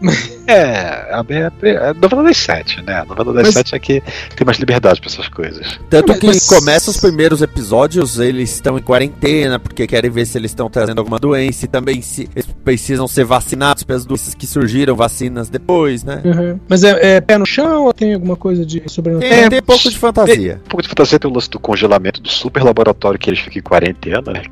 [0.47, 3.01] É, a, é, é a novela das sete, né?
[3.01, 4.01] A novela das Mas- sete é que
[4.36, 5.79] tem mais liberdade pra essas coisas.
[5.89, 10.28] Tanto Mas- que mas- começa os primeiros episódios, eles estão em quarentena, porque querem ver
[10.28, 14.36] se eles estão trazendo alguma doença e também se eles precisam ser vacinados pelas doenças
[14.36, 16.22] que surgiram, vacinas depois, né?
[16.24, 16.60] Uhum.
[16.69, 19.39] Mas é, é pé no chão ou tem alguma coisa de sobrenatural?
[19.39, 20.62] Tem, tem pouco de fantasia.
[20.63, 23.58] Um pouco de fantasia tem o lance do congelamento do super laboratório que eles ficam
[23.58, 24.43] em quarentena, né?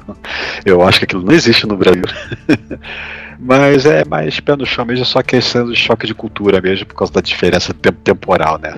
[0.64, 2.04] Eu acho que aquilo não existe no Brasil.
[3.38, 6.94] Mas é mais pé no chão mesmo, só questão do choque de cultura mesmo, por
[6.94, 8.74] causa da diferença temp- temporal, né?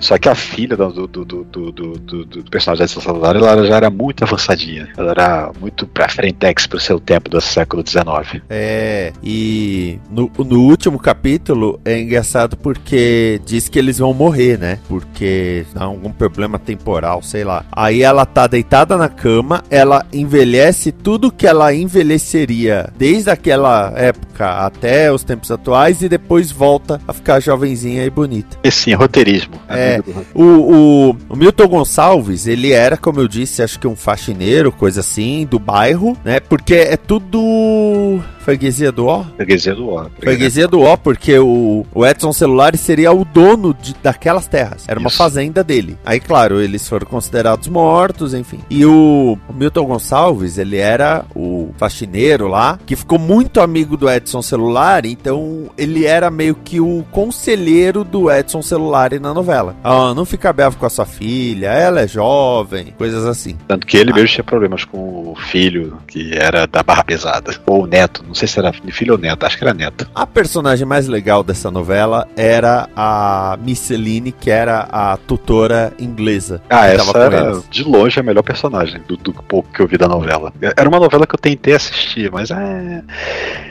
[0.00, 3.76] Só que a filha do, do, do, do, do, do- personagem da Salvador, ela já
[3.76, 4.88] era muito avançadinha.
[4.96, 8.40] Ela era muito pra frentex pro seu tempo do século XIX.
[8.48, 14.78] É, e no, no último capítulo é engraçado porque diz que eles vão morrer, né?
[14.88, 17.64] Porque dá algum problema temporal, sei lá.
[17.72, 24.48] Aí ela tá deitada na cama, ela envelhece tudo que ela envelheceria desde aquela época
[24.66, 28.56] até os tempos atuais e depois volta a ficar jovenzinha e bonita.
[28.62, 29.54] E sim, roteirismo.
[29.68, 30.00] É.
[30.34, 35.00] O, o, o Milton Gonçalves, ele era, como eu disse, acho que um faxineiro, coisa
[35.00, 36.40] assim, do bairro, né?
[36.40, 39.24] Porque é tudo freguesia do ó?
[39.36, 40.06] Freguesia do Ó.
[40.18, 44.88] Freguesia do ó, porque o, o Edson Celulari seria o dono de, daquelas terras.
[44.88, 45.18] Era uma Isso.
[45.18, 45.98] fazenda dele.
[46.04, 48.60] Aí, claro, eles foram considerados mortos, enfim.
[48.70, 54.10] E o, o Milton Gonçalves, ele era o faxineiro lá, que ficou muito amigo do
[54.10, 59.76] Edson Celulari, então ele era meio que o conselheiro do Edson Celulari na novela.
[59.84, 63.58] Ah, não fica bravo com a sua filha, ela é jovem, coisas assim.
[63.68, 67.54] Tanto que ele mesmo tinha problemas com o filho, que era da barra pesada.
[67.66, 70.08] Ou o neto, não sei se era filho ou neto, acho que era neto.
[70.14, 76.60] A personagem mais legal dessa novela era a Misceline, que era a tutora inglesa.
[76.70, 77.64] Ah, que essa tava com era eles.
[77.70, 80.52] de longe a melhor personagem do, do pouco que eu vi da novela.
[80.76, 83.02] Era uma novela que eu tentei assistir, mas é.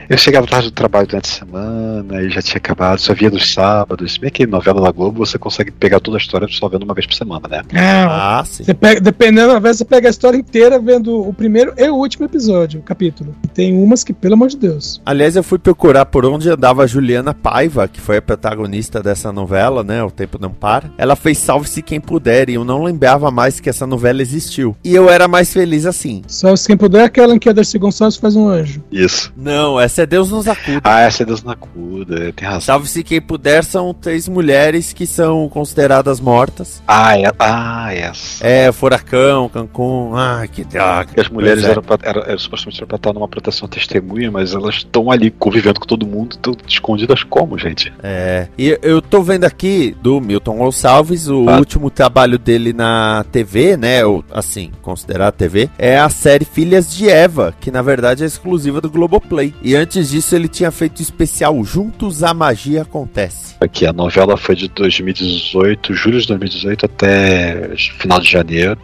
[0.09, 3.53] Eu chegava tarde do trabalho durante a semana e já tinha acabado, só via nos
[3.53, 4.13] sábados.
[4.13, 6.93] Se bem que novela da Globo você consegue pegar toda a história só vendo uma
[6.93, 7.61] vez por semana, né?
[7.75, 8.63] Ah, Ah, sim.
[8.63, 11.95] você pega, dependendo, às vezes você pega a história inteira vendo o primeiro e o
[11.95, 13.35] último episódio, o capítulo.
[13.43, 15.01] E tem umas que, pelo amor de Deus.
[15.05, 19.31] Aliás, eu fui procurar por onde andava a Juliana Paiva, que foi a protagonista dessa
[19.31, 20.03] novela, né?
[20.03, 20.91] O Tempo Não Para.
[20.97, 24.75] Ela fez Salve-se Quem Puder, e eu não lembrava mais que essa novela existiu.
[24.83, 26.21] E eu era mais feliz assim.
[26.27, 28.83] Só se quem puder, aquela em que a Darcy Gonçalves faz um anjo.
[28.91, 29.31] Isso.
[29.35, 30.81] Não, essa é Deus nos acuda.
[30.83, 32.61] Ah, essa é Deus na Cuda, tem razão.
[32.61, 36.81] Salve-se Quem Puder são três mulheres que são consideradas mortas.
[36.87, 38.45] Ah, é, ah, essa.
[38.45, 41.09] É, Furacão, Cancún, ai que droga.
[41.17, 41.71] As mulheres Pois é.
[41.71, 45.31] eram, pra, eram, eram supostamente eram pra estar numa proteção testemunha, mas elas estão ali
[45.31, 47.91] convivendo com todo mundo, estão escondidas como, gente?
[48.03, 51.57] É, e eu tô vendo aqui do Milton Gonçalves, o Ah.
[51.57, 54.05] último trabalho dele na TV, né?
[54.05, 58.79] Ou, assim, considerar TV, é a série Filhas de Eva, que na verdade é exclusiva
[58.81, 59.53] do Globoplay.
[59.61, 63.55] E antes disso ele tinha feito o especial Juntos a Magia Acontece.
[63.59, 68.77] Aqui, a novela foi de 2018, julho de 2018 até final de janeiro,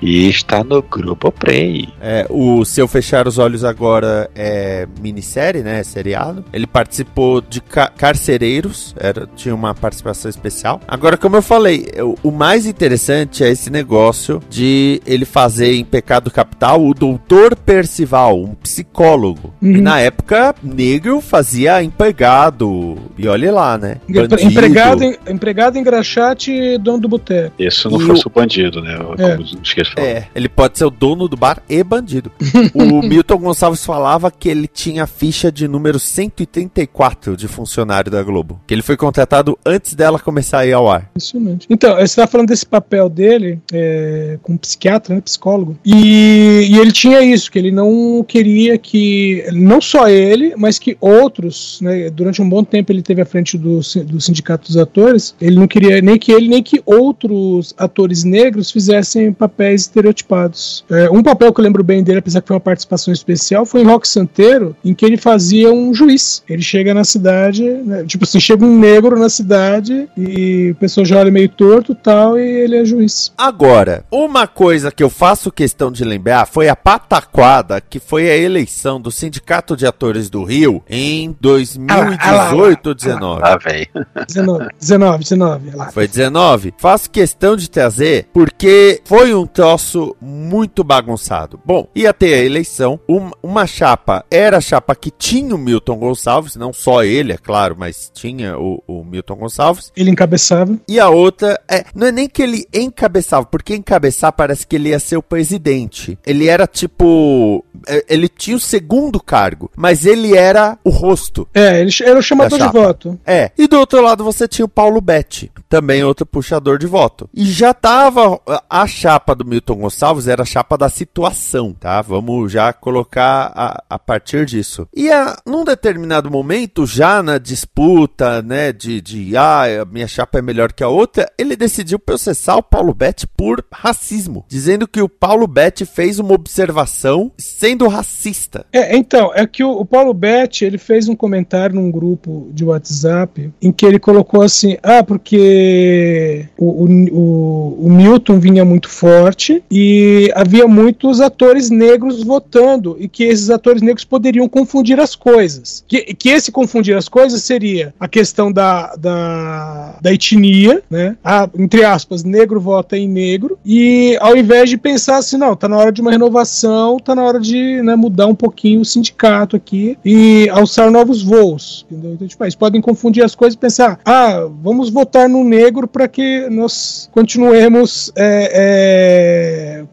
[0.00, 1.88] e está no Grupo Play.
[2.00, 5.82] É, o Se Eu Fechar os Olhos Agora é minissérie, né?
[5.82, 6.44] Seriado.
[6.52, 10.80] Ele participou de Ca- Carcereiros, era, tinha uma participação especial.
[10.86, 15.84] Agora, como eu falei, eu- o mais interessante é esse negócio de ele fazer em
[15.84, 19.52] Pecado Capital o Doutor Percival, um psicólogo.
[19.62, 19.82] E Uhum.
[19.82, 22.96] na época, negro fazia empregado.
[23.18, 23.96] E olha lá, né?
[24.08, 24.40] Bandido.
[24.40, 27.52] Empregado, em- empregado em graxate e dono do boteco.
[27.58, 28.96] Isso não E fosse o bandido, né?
[28.98, 29.36] Como É.
[29.38, 30.06] os esqueci de falar.
[30.06, 32.30] É, ele pode ser o dono do bar e bandido.
[32.74, 38.10] o Milton Gonçalves falava que ele tinha tinha a ficha de número 134 de funcionário
[38.10, 38.60] da Globo.
[38.66, 41.08] Que ele foi contratado antes dela começar a ir ao ar.
[41.10, 41.66] Impressionante.
[41.70, 46.90] Então, você estava falando desse papel dele é, como psiquiatra, né, psicólogo, e, e ele
[46.90, 52.42] tinha isso, que ele não queria que, não só ele, mas que outros, né, durante
[52.42, 56.00] um bom tempo ele teve à frente do, do Sindicato dos Atores, ele não queria
[56.02, 60.84] nem que ele, nem que outros atores negros fizessem papéis estereotipados.
[60.90, 63.82] É, um papel que eu lembro bem dele, apesar que foi uma participação especial, foi
[63.82, 66.42] em Rock Santeiro, em que ele fazia um juiz.
[66.48, 71.04] Ele chega na cidade, né, tipo assim, chega um negro na cidade e o pessoal
[71.04, 73.32] já olha meio torto tal, e ele é juiz.
[73.36, 78.36] Agora, uma coisa que eu faço questão de lembrar foi a pataquada que foi a
[78.36, 83.40] eleição do Sindicato de Atores do Rio em 2018 ou 19.
[83.42, 83.86] Ah, velho.
[84.26, 85.76] 19, 19, 19.
[85.76, 85.90] Lá.
[85.90, 86.74] Foi 19.
[86.78, 91.60] Faço questão de trazer porque foi um troço muito bagunçado.
[91.64, 93.00] Bom, ia ter a eleição.
[93.08, 97.36] Um, uma chapa era a chapa que tinha o Milton Gonçalves, não só ele, é
[97.36, 99.92] claro, mas tinha o, o Milton Gonçalves.
[99.96, 100.78] Ele encabeçava.
[100.86, 104.90] E a outra, é, não é nem que ele encabeçava, porque encabeçar parece que ele
[104.90, 106.16] ia ser o presidente.
[106.24, 107.64] Ele era tipo.
[107.86, 111.48] é, Ele tinha o segundo cargo, mas ele era o rosto.
[111.52, 113.18] É, ele era o chamador de voto.
[113.26, 113.50] É.
[113.58, 117.28] E do outro lado você tinha o Paulo Betti, também outro puxador de voto.
[117.34, 122.00] E já tava a chapa do Milton Gonçalves era a chapa da situação, tá?
[122.02, 124.86] Vamos já colocar a, a partir disso.
[124.94, 130.38] E a, num determinado momento, já na disputa, né, de, de ah, a minha chapa
[130.38, 135.00] é melhor que a outra, ele decidiu processar o Paulo Betti por racismo, dizendo que
[135.00, 138.66] o Paulo Betti fez uma observação sendo racista.
[138.72, 142.64] É, então, é que o, o Paulo Betti, ele fez um comentário num grupo de
[142.64, 149.62] WhatsApp em que ele colocou assim, ah, porque o, o, o, Milton vinha muito forte
[149.70, 155.84] e havia muitos atores negros votando e que esses atores negros poderiam confundir as coisas.
[155.88, 161.16] Que, que esse confundir as coisas seria a questão da, da, da etnia, né?
[161.24, 165.68] Ah, entre aspas, negro vota em negro e ao invés de pensar assim, não, tá
[165.68, 169.56] na hora de uma renovação, tá na hora de né, mudar um pouquinho o sindicato
[169.56, 171.86] aqui e alçar novos voos.
[171.90, 172.12] Entendeu?
[172.14, 176.08] Então, tipo, eles podem confundir as coisas e pensar, ah, vamos votar no negro para
[176.08, 179.84] que nós continuemos é,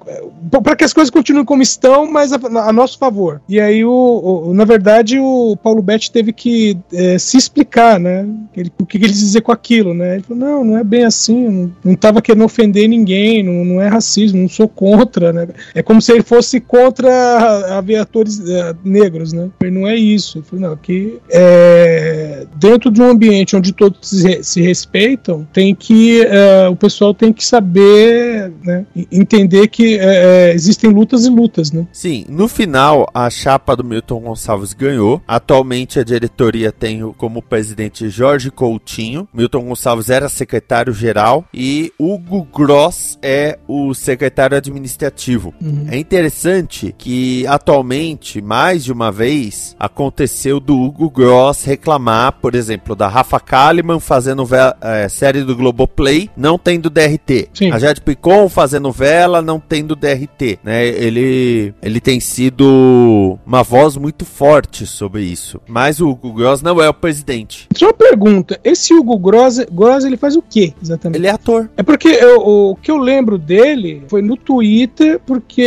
[0.51, 3.41] é, para que as coisas continuem como estão, mas a, a nosso favor.
[3.47, 8.27] E aí, o, o- na verdade, o Paulo Betti teve que é, se explicar, né?
[8.55, 10.15] Ele- o que ele quis dizer com aquilo, né?
[10.15, 13.81] Ele falou, não, não é bem assim, não, não tava querendo ofender ninguém, não, não
[13.81, 15.47] é racismo, não sou contra, né?
[15.73, 19.49] É como se ele fosse contra haver eh, negros, né?
[19.61, 20.37] Ele não é isso.
[20.39, 25.73] Ele falou, não, que é, dentro de um ambiente onde todos se, se respeitam, tem
[25.73, 28.85] que eh, o pessoal tem que saber, né?
[29.11, 31.87] Entender que eh, eh, existem lutas e lutas, né?
[31.91, 35.21] Sim, no final a chapa do Milton Gonçalves ganhou.
[35.27, 39.27] Atualmente a diretoria tem como presidente Jorge Coutinho.
[39.33, 45.53] Milton Gonçalves era secretário-geral e Hugo Gross é o secretário administrativo.
[45.59, 45.87] Uhum.
[45.89, 52.95] É interessante que atualmente, mais de uma vez, aconteceu do Hugo Gross reclamar, por exemplo,
[52.95, 54.47] da Rafa Kalimann fazendo
[54.81, 57.49] eh, série do Globoplay, não tendo DRT.
[57.53, 57.71] Sim.
[57.71, 60.59] A Jade Picon fazendo vela, não tendo DRT.
[60.63, 60.85] Né?
[60.85, 65.59] Ele, ele tem sido uma voz muito forte sobre isso.
[65.67, 67.67] Mas o Hugo Gross não é o presidente.
[67.75, 71.17] Só uma pergunta, esse Hugo Gross, Gross ele faz o quê, exatamente?
[71.19, 71.69] Ele é ator.
[71.77, 75.61] É porque eu- o que eu lembro dele foi no Twitter, porque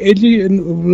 [0.00, 0.48] ele,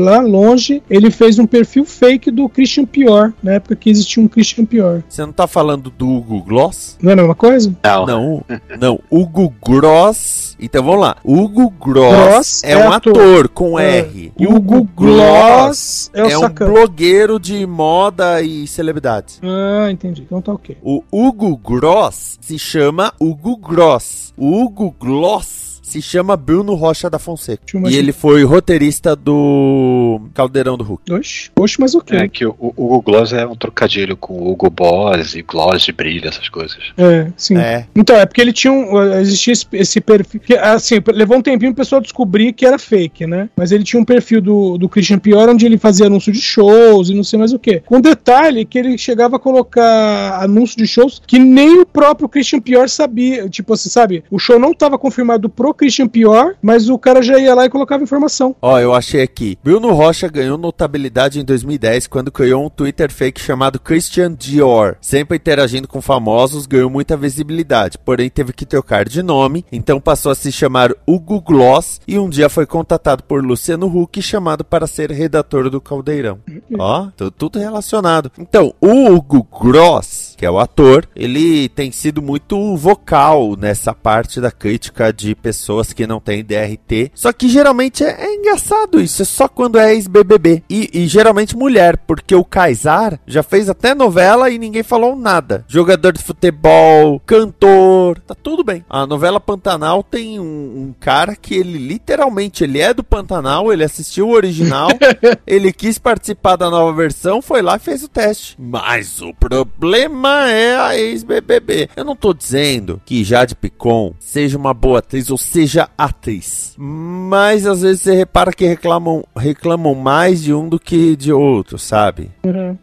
[0.04, 4.28] lá longe, ele fez um perfil fake do Christian Pior, na época que existia um
[4.28, 5.02] Christian Pior.
[5.08, 6.96] Você não tá falando do Hugo Gloss?
[7.02, 7.72] Não é a mesma coisa?
[7.82, 8.06] Não.
[8.06, 8.44] Não,
[8.80, 9.00] não.
[9.10, 10.56] Hugo Gross.
[10.60, 11.16] Então vamos lá.
[11.24, 13.12] Hugo Gross, Gross é, é um ator.
[13.16, 13.98] ator, com É.
[13.98, 14.32] R.
[14.38, 16.67] Hugo Gloss é o é um sacana.
[16.68, 19.40] Blogueiro de moda e celebridades.
[19.42, 20.20] Ah, entendi.
[20.20, 20.76] Então tá ok.
[20.82, 24.34] O Hugo Gross se chama Hugo Gross.
[24.36, 27.62] O Hugo Gloss se chama Bruno Rocha da Fonseca.
[27.88, 31.12] E ele foi roteirista do Caldeirão do Hulk.
[31.12, 32.18] Oxe, oxe, mas ok.
[32.18, 35.82] É que o, o Hugo Gloss é um trocadilho com o Hugo Boss e Gloss
[35.82, 36.78] de brilho, essas coisas.
[36.96, 37.56] É, sim.
[37.56, 37.86] É.
[37.96, 39.02] Então, é porque ele tinha um.
[39.14, 40.40] Existia esse, esse perfil.
[40.40, 43.48] Que, assim, levou um tempinho o pessoal descobrir que era fake, né?
[43.56, 47.08] Mas ele tinha um perfil do, do Christian Pior onde ele fazia anúncio de shows
[47.08, 47.80] e não sei mais o que.
[47.80, 52.60] Com detalhe que ele chegava a colocar anúncio de shows que nem o próprio Christian
[52.60, 53.48] Pior sabia.
[53.48, 54.22] Tipo assim, sabe?
[54.30, 57.70] O show não estava confirmado pro Christian pior, mas o cara já ia lá e
[57.70, 58.54] colocava informação.
[58.60, 59.56] Ó, eu achei aqui.
[59.62, 64.96] Bruno Rocha ganhou notabilidade em 2010 quando criou um Twitter fake chamado Christian Dior.
[65.00, 70.32] Sempre interagindo com famosos, ganhou muita visibilidade, porém teve que trocar de nome, então passou
[70.32, 74.86] a se chamar Hugo Gloss e um dia foi contatado por Luciano Huck chamado para
[74.86, 76.38] ser redator do Caldeirão.
[76.78, 78.30] Ó, tu- tudo relacionado.
[78.38, 84.40] Então, o Hugo Gross, que é o ator, ele tem sido muito vocal nessa parte
[84.40, 87.12] da crítica de pessoas que não têm DRT.
[87.14, 90.62] Só que geralmente é, é engraçado isso, é só quando é ex-BBB.
[90.68, 95.64] E, e geralmente mulher, porque o Kaysar já fez até novela e ninguém falou nada.
[95.68, 98.84] Jogador de futebol, cantor, tá tudo bem.
[98.88, 103.84] A novela Pantanal tem um, um cara que ele literalmente, ele é do Pantanal, ele
[103.84, 104.88] assistiu o original,
[105.46, 108.56] ele quis participar da nova versão, foi lá e fez o teste.
[108.58, 111.90] Mas o problema é a ex-BBB.
[111.94, 115.57] Eu não tô dizendo que Jade Picon seja uma boa atriz ou seja
[115.96, 116.74] atriz.
[116.76, 121.78] Mas às vezes você repara que reclamam, reclamam mais de um do que de outro,
[121.78, 122.30] sabe?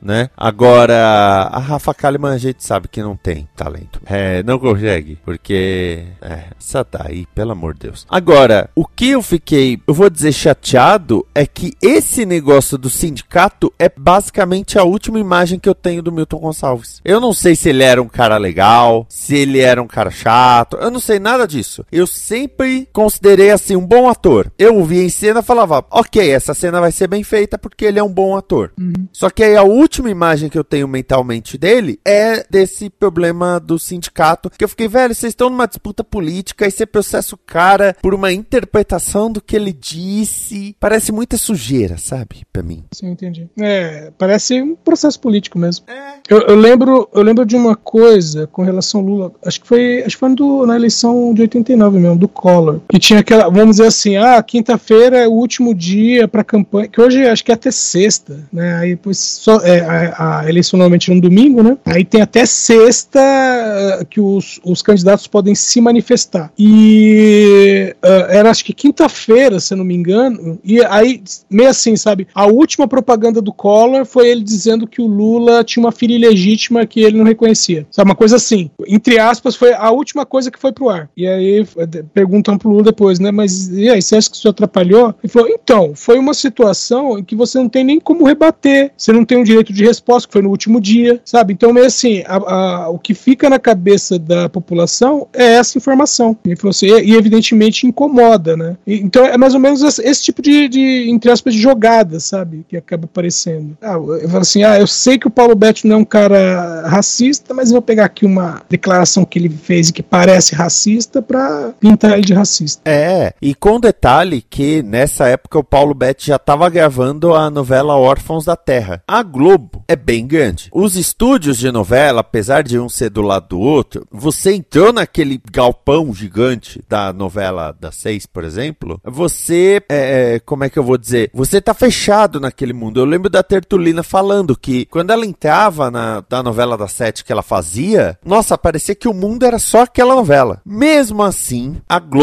[0.02, 0.30] Né?
[0.36, 4.02] Agora, a Rafa Kalimann a gente sabe que não tem talento.
[4.06, 6.04] É, não consegue, porque.
[6.22, 8.06] É, essa daí, pelo amor de Deus.
[8.10, 13.72] Agora, o que eu fiquei, eu vou dizer chateado, é que esse negócio do sindicato
[13.78, 17.02] é basicamente a última imagem que eu tenho do Milton Gonçalves.
[17.04, 20.78] Eu não sei se ele era um cara legal, se ele era um cara chato,
[20.78, 21.86] eu não sei nada disso.
[21.92, 24.52] Eu sempre considerei assim um bom ator.
[24.58, 27.86] Eu o via em cena e falava, ok, essa cena vai ser bem feita porque
[27.86, 28.72] ele é um bom ator.
[29.12, 33.78] Só que aí a última imagem que eu tenho mentalmente dele é desse problema do
[33.80, 34.50] sindicato.
[34.50, 38.14] Que eu fiquei, velho, vocês estão numa disputa política e você processa o cara por
[38.14, 40.76] uma interpretação do que ele disse.
[40.80, 42.44] Parece muita sujeira, sabe?
[42.52, 42.84] Pra mim.
[42.94, 43.48] Sim, entendi.
[43.60, 45.86] É, parece um processo político mesmo.
[46.30, 49.32] Eu, eu lembro, eu lembro de uma coisa com relação ao Lula.
[49.46, 52.55] Acho que foi, acho que foi do- na eleição de 89 mesmo, do Collor,
[52.90, 57.02] que tinha aquela, vamos dizer assim, ah, quinta-feira é o último dia para campanha, que
[57.02, 58.78] hoje acho que é até sexta, né?
[58.78, 61.78] Aí depois só é, a, a eleição normalmente é no domingo, né?
[61.86, 66.52] Aí tem até sexta eh, que os, os candidatos podem se manifestar.
[66.58, 72.28] E eh, era acho que quinta-feira, se não me engano, e aí meio assim, sabe?
[72.34, 76.86] A última propaganda do Collor foi ele dizendo que o Lula tinha uma filha ilegítima
[76.86, 77.86] que ele não reconhecia.
[77.92, 78.70] Sabe, uma coisa assim.
[78.88, 81.10] Entre aspas, foi a última coisa que foi pro ar.
[81.16, 82.04] E aí eh,
[82.36, 83.32] perguntam pro Lula depois, né?
[83.32, 85.16] Mas e aí, você acha que isso atrapalhou?
[85.24, 88.92] Ele falou, então, foi uma situação em que você não tem nem como rebater.
[88.98, 91.54] Você não tem um direito de resposta, que foi no último dia, sabe?
[91.54, 96.36] Então, meio assim, a- a- o que fica na cabeça da população é essa informação.
[96.46, 98.76] Ele falou assim, e, e evidentemente incomoda, né?
[98.86, 102.20] E- então, é mais ou menos esse, esse tipo de, de, entre aspas, de jogada,
[102.20, 102.66] sabe?
[102.68, 103.78] Que acaba aparecendo.
[103.82, 106.84] Ah, eu falo assim, ah, eu sei que o Paulo Betti não é um cara
[106.88, 111.22] racista, mas eu vou pegar aqui uma declaração que ele fez e que parece racista
[111.22, 112.82] pra pintar de racista.
[112.86, 117.96] É, e com detalhe que nessa época o Paulo Betti já estava gravando a novela
[117.96, 119.04] Órfãos da Terra.
[119.08, 120.70] A Globo é bem grande.
[120.74, 125.40] Os estúdios de novela, apesar de um ser do lado do outro, você entrou naquele
[125.52, 130.84] galpão gigante da novela das seis, por exemplo, você, é, é, como é que eu
[130.84, 131.30] vou dizer?
[131.34, 133.00] Você tá fechado naquele mundo.
[133.00, 137.32] Eu lembro da Tertulina falando que quando ela entrava na da novela das sete que
[137.32, 140.62] ela fazia, nossa, parecia que o mundo era só aquela novela.
[140.66, 142.15] Mesmo assim, a Globo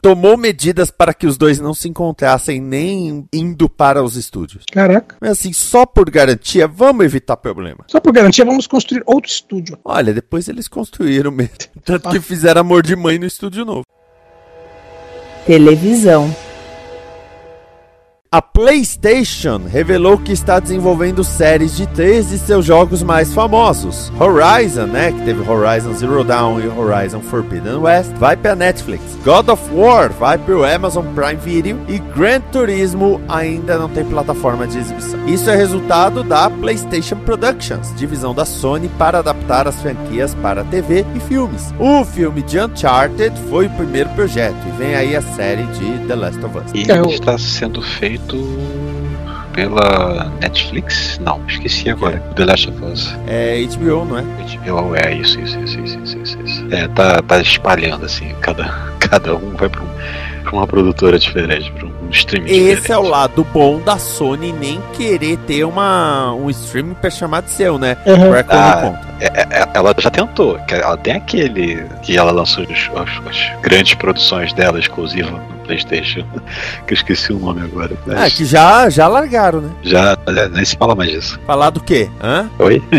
[0.00, 4.64] tomou medidas para que os dois não se encontrassem nem indo para os estúdios.
[4.70, 5.16] Caraca.
[5.20, 7.84] Mas assim, só por garantia, vamos evitar problema.
[7.88, 9.78] Só por garantia, vamos construir outro estúdio.
[9.84, 11.54] Olha, depois eles construíram mesmo.
[11.84, 13.84] Tanto que fizeram amor de mãe no estúdio novo.
[15.46, 16.34] Televisão.
[18.34, 24.12] A PlayStation revelou que está desenvolvendo séries de três de seus jogos mais famosos.
[24.18, 29.04] Horizon, né, que teve Horizon Zero Dawn e Horizon Forbidden West, vai para Netflix.
[29.24, 34.04] God of War vai para o Amazon Prime Video e Gran Turismo ainda não tem
[34.04, 35.24] plataforma de exibição.
[35.28, 41.06] Isso é resultado da PlayStation Productions, divisão da Sony para adaptar as franquias para TV
[41.14, 41.72] e filmes.
[41.78, 46.16] O filme de Uncharted foi o primeiro projeto e vem aí a série de The
[46.16, 46.64] Last of Us.
[46.74, 48.23] E É, está sendo feito
[49.52, 51.18] pela Netflix?
[51.18, 52.18] Não, esqueci agora.
[52.36, 53.14] The Last of Us.
[53.26, 54.22] É HBO, não é?
[54.22, 56.74] HBO, é isso, isso, isso, isso, isso, isso, isso.
[56.74, 58.64] É, tá, tá espalhando assim, cada,
[59.00, 59.88] cada um vai pra um.
[60.44, 62.92] Pra uma produtora diferente, pra um streaming Esse diferente.
[62.92, 67.50] é o lado bom da Sony nem querer ter uma, um streaming pra chamar de
[67.50, 67.96] seu, né?
[68.06, 68.32] Uhum.
[68.48, 69.14] Ah, conta.
[69.20, 69.26] É,
[69.60, 73.94] é, ela já tentou, que ela tem aquele que ela lançou os- as, as grandes
[73.94, 76.24] produções dela exclusiva no Playstation,
[76.86, 77.92] que eu esqueci o nome agora.
[78.08, 79.70] Ah, Mas que já, já largaram, né?
[79.82, 81.40] já é, nem se fala mais disso.
[81.46, 82.10] Falar do quê?
[82.22, 82.48] Hã?
[82.58, 82.82] Oi?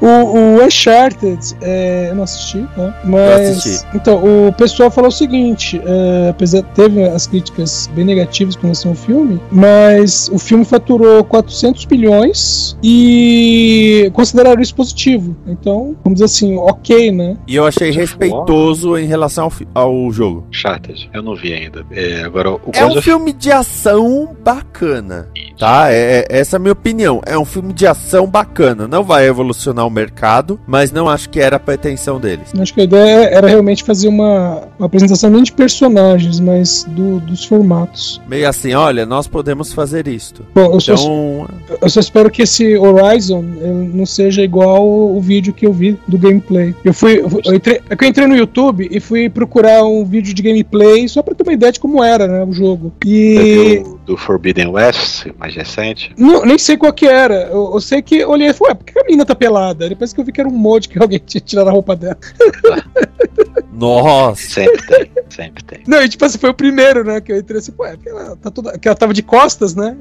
[0.00, 2.94] O, o Uncharted, é, eu não assisti, né?
[3.04, 3.58] Mas.
[3.58, 3.86] assisti.
[3.94, 5.90] Então, o pessoal falou o seguinte: é,
[6.30, 11.84] apesar teve as críticas bem negativas com relação ao filme, mas o filme faturou 400
[11.84, 15.36] bilhões e consideraram isso positivo.
[15.46, 17.36] Então, vamos dizer assim, ok, né?
[17.46, 20.46] E eu achei respeitoso em relação ao, ao jogo.
[20.50, 21.84] Charted, eu não vi ainda.
[21.90, 25.28] É, agora, o É um of- filme de ação bacana,
[25.58, 25.90] tá?
[25.92, 27.20] É, é- essa é a minha opinião.
[27.26, 28.86] É um filme de ação bacana.
[28.88, 32.52] Não vai evolucionar o mercado, mas não acho que era a pretensão deles.
[32.58, 35.52] Acho que a ideia era realmente fazer uma, uma apresentação nem de
[35.90, 38.20] personagens, mas do- dos formatos.
[38.28, 40.44] Meio assim, olha, nós podemos fazer isto.
[40.54, 41.48] Bom, eu só, Então,
[41.80, 46.18] eu só espero que esse Horizon não seja igual o vídeo que eu vi do
[46.18, 46.74] gameplay.
[46.84, 47.20] Eu fui.
[47.44, 51.08] Eu, entrei, é que eu entrei no YouTube e fui procurar um vídeo de gameplay
[51.08, 52.92] só pra ter uma ideia de como era, né, o jogo.
[53.04, 53.80] E.
[53.84, 56.12] do, do Forbidden West, mais recente.
[56.18, 57.48] Não, nem sei qual que era.
[57.52, 59.88] Eu, eu sei que olhei e falei, ué, por que a menina tá pelada?
[59.88, 62.16] Depois que eu vi que era um mod que alguém tinha tirado a roupa dela.
[63.76, 64.42] nossa.
[64.42, 65.80] Sempre tem, sempre tem.
[65.86, 67.20] Não, e tipo assim, foi o primeiro, né?
[67.20, 68.78] Que eu entrei assim, ué, porque ela tá toda.
[68.78, 69.96] Que ela tava de costas, né?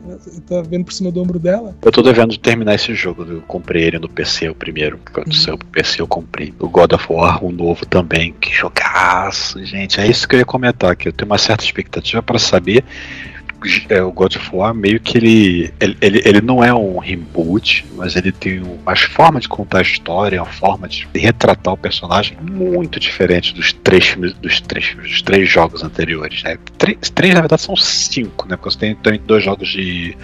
[0.48, 1.76] Tá vendo por cima do ombro dela.
[1.82, 3.24] Eu tô devendo terminar esse jogo.
[3.24, 5.00] Eu comprei ele no PC, o primeiro.
[5.26, 6.54] No seu PC eu comprei.
[6.60, 8.34] O God of War, o novo também.
[8.40, 10.00] Que jogaço, gente.
[10.00, 11.08] É isso que eu ia comentar aqui.
[11.08, 12.84] Eu tenho uma certa expectativa para saber.
[13.90, 17.86] É, o God of War meio que ele, ele, ele, ele não é um reboot,
[17.96, 22.38] mas ele tem uma forma de contar a história, uma forma de retratar o personagem
[22.42, 26.58] muito diferente dos três filmes, dos três, dos três jogos anteriores, né?
[26.78, 28.56] Três, três, na verdade, são cinco, né?
[28.56, 30.18] Porque você tem dois jogos de,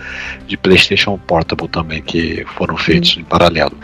[0.47, 3.77] de PlayStation Portable também que foram feitos em paralelo.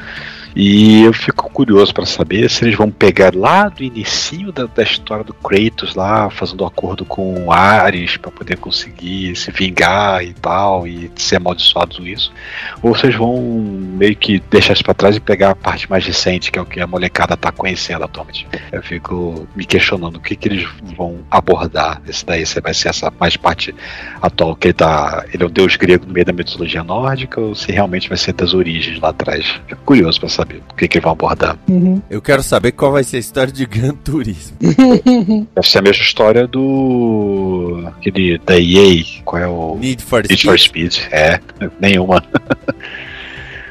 [0.60, 4.82] E eu fico curioso para saber se eles vão pegar lá do inicinho da, da
[4.82, 10.34] história do Kratos lá, fazendo acordo com o Ares para poder conseguir se vingar e
[10.34, 12.34] tal, e ser amaldiçoado com isso,
[12.82, 16.52] ou vocês vão meio que deixar isso para trás e pegar a parte mais recente,
[16.52, 18.48] que é o que a molecada tá conhecendo atualmente.
[18.72, 23.14] Eu fico me questionando o que, que eles vão abordar esse daí, vai ser essa
[23.20, 23.76] mais parte
[24.20, 27.54] atual, que ele, tá, ele é um deus grego no meio da mitologia nórdica, ou
[27.54, 29.62] se realmente vai ser das origens lá atrás.
[29.68, 31.58] Fico curioso para saber o que, que vão abordar.
[31.68, 32.02] Uhum.
[32.10, 34.58] Eu quero saber qual vai ser a história de Gran Turismo.
[34.62, 37.84] Deve ser a mesma história do.
[37.88, 39.78] aquele da EA, qual é o.
[39.78, 40.92] Need for Need for Speed.
[40.94, 41.14] Speed.
[41.14, 41.40] É,
[41.80, 42.24] nenhuma.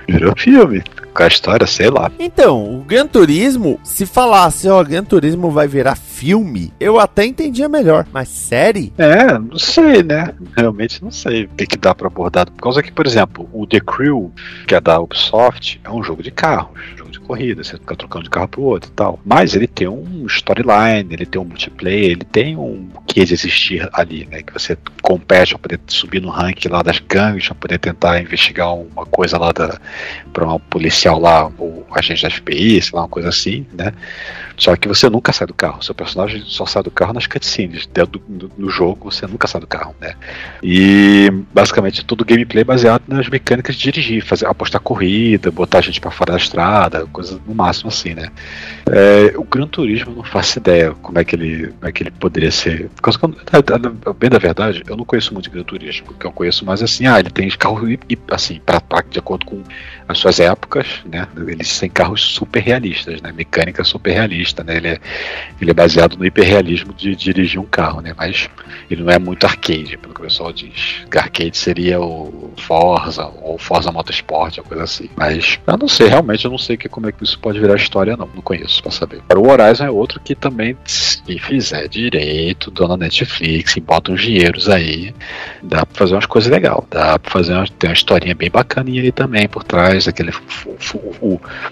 [0.09, 0.83] Virou filme.
[1.13, 2.11] Com a história, sei lá.
[2.19, 7.69] Então, o Gran Turismo, se falasse, ó, Gran Turismo vai virar filme, eu até entendia
[7.71, 8.07] melhor.
[8.13, 8.93] Mas série?
[8.99, 10.35] É, não sei, né?
[10.55, 12.51] Realmente não sei o que, que dá pra abordar.
[12.51, 14.31] Por causa que, por exemplo, o The Crew,
[14.67, 16.79] que é da Ubisoft, é um jogo de carros,
[17.27, 19.21] corrida, você fica trocando de carro pro outro e tal.
[19.25, 23.89] Mas ele tem um storyline, ele tem um multiplayer, ele tem um que de existir
[23.93, 24.43] ali, né?
[24.43, 28.75] Que você compete pra poder subir no ranking lá das gangues, pra poder tentar investigar
[28.75, 29.79] uma coisa lá da,
[30.33, 33.93] pra um policial lá, ou agente da FBI, sei lá, uma coisa assim, né?
[34.57, 35.83] Só que você nunca sai do carro.
[35.83, 37.87] Seu personagem só sai do carro nas cutscenes.
[37.87, 40.15] Dentro do, do jogo, você nunca sai do carro, né?
[40.63, 46.01] E basicamente todo gameplay baseado nas mecânicas de dirigir, fazer, apostar corrida, botar a gente
[46.01, 48.29] pra fora da estrada, coisa no máximo assim, né?
[48.89, 52.03] É, o Gran Turismo eu não faço ideia como é que ele, como é que
[52.03, 52.89] ele poderia ser.
[53.03, 56.11] Causa que, eu- bem da verdade, eu não conheço muito Gran Turismo.
[56.11, 57.89] O que eu conheço mais é assim, ah, ele tem carros
[58.31, 59.63] assim, pra, pra- de acordo com
[60.09, 61.27] as suas épocas, né?
[61.49, 63.33] Eles têm carros super realistas, né?
[63.33, 64.77] Mecânica super realista, né?
[64.77, 64.99] Ele é,
[65.61, 68.13] ele é baseado no hiperrealismo de dirigir um carro, né?
[68.17, 68.49] Mas
[68.91, 71.05] ele não é muito arcade, pelo que o pessoal diz.
[71.17, 75.09] Arcade seria o Forza ou Forza Motorsport, uma coisa assim.
[75.17, 77.77] Mas eu não sei, realmente eu não sei que, como é que isso pode virar
[77.77, 78.29] história, não.
[78.35, 79.21] Não conheço pra saber.
[79.29, 84.23] Agora, o Horizon é outro que também, se fizer direito, dona Netflix, e bota uns
[84.23, 85.15] dinheiros aí,
[85.63, 86.67] dá pra fazer umas coisas legais.
[86.91, 90.33] Dá pra fazer uma, tem uma historinha bem bacaninha aí também por trás, aquele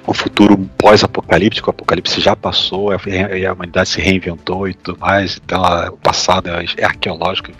[0.07, 2.99] o, futuro pós-apocalíptico, o apocalipse já passou, a,
[3.37, 7.51] e a humanidade se reinventou e tudo mais, então a- o passado é, é arqueológico,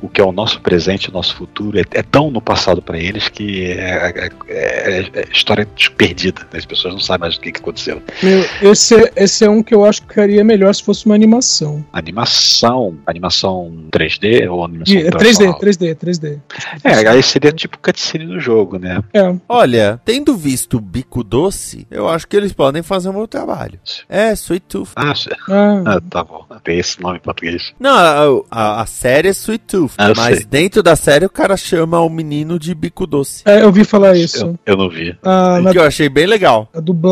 [0.00, 2.98] o que é o nosso presente, o nosso futuro, é, é tão no passado para
[2.98, 5.66] eles que é, é- é- é história
[5.96, 6.58] perdida, né?
[6.58, 8.02] as pessoas não sabem mais o que, que aconteceu.
[8.22, 11.14] Meu, esse, é- esse é um que eu acho que ficaria melhor se fosse uma
[11.14, 11.84] animação.
[11.92, 12.96] Animação.
[13.06, 15.58] Animação 3D ou animação E- é 3D, tradicional?
[15.60, 16.38] 3D, 3D.
[16.84, 19.02] É, aí seria tipo cutscene do jogo, né?
[19.14, 19.34] É.
[19.48, 23.78] Olha, tendo visto o Bico Doce, eu acho que eles podem fazer um bom trabalho.
[24.08, 24.90] É, Sweet Tooth.
[24.96, 25.12] Ah,
[25.48, 26.44] Ah, ah, tá bom.
[26.64, 27.72] Tem esse nome em português.
[27.78, 30.46] Não, a, a- a série é Sweet Tooth, Ah, mas sei.
[30.46, 33.42] dentro da série o cara chama o menino de Bico Doce.
[33.44, 34.46] é, eu ouvi falar isso.
[34.46, 35.16] Eu, eu não vi.
[35.22, 36.68] Ah, O na que eu achei bem legal.
[36.74, 37.11] a dublagem,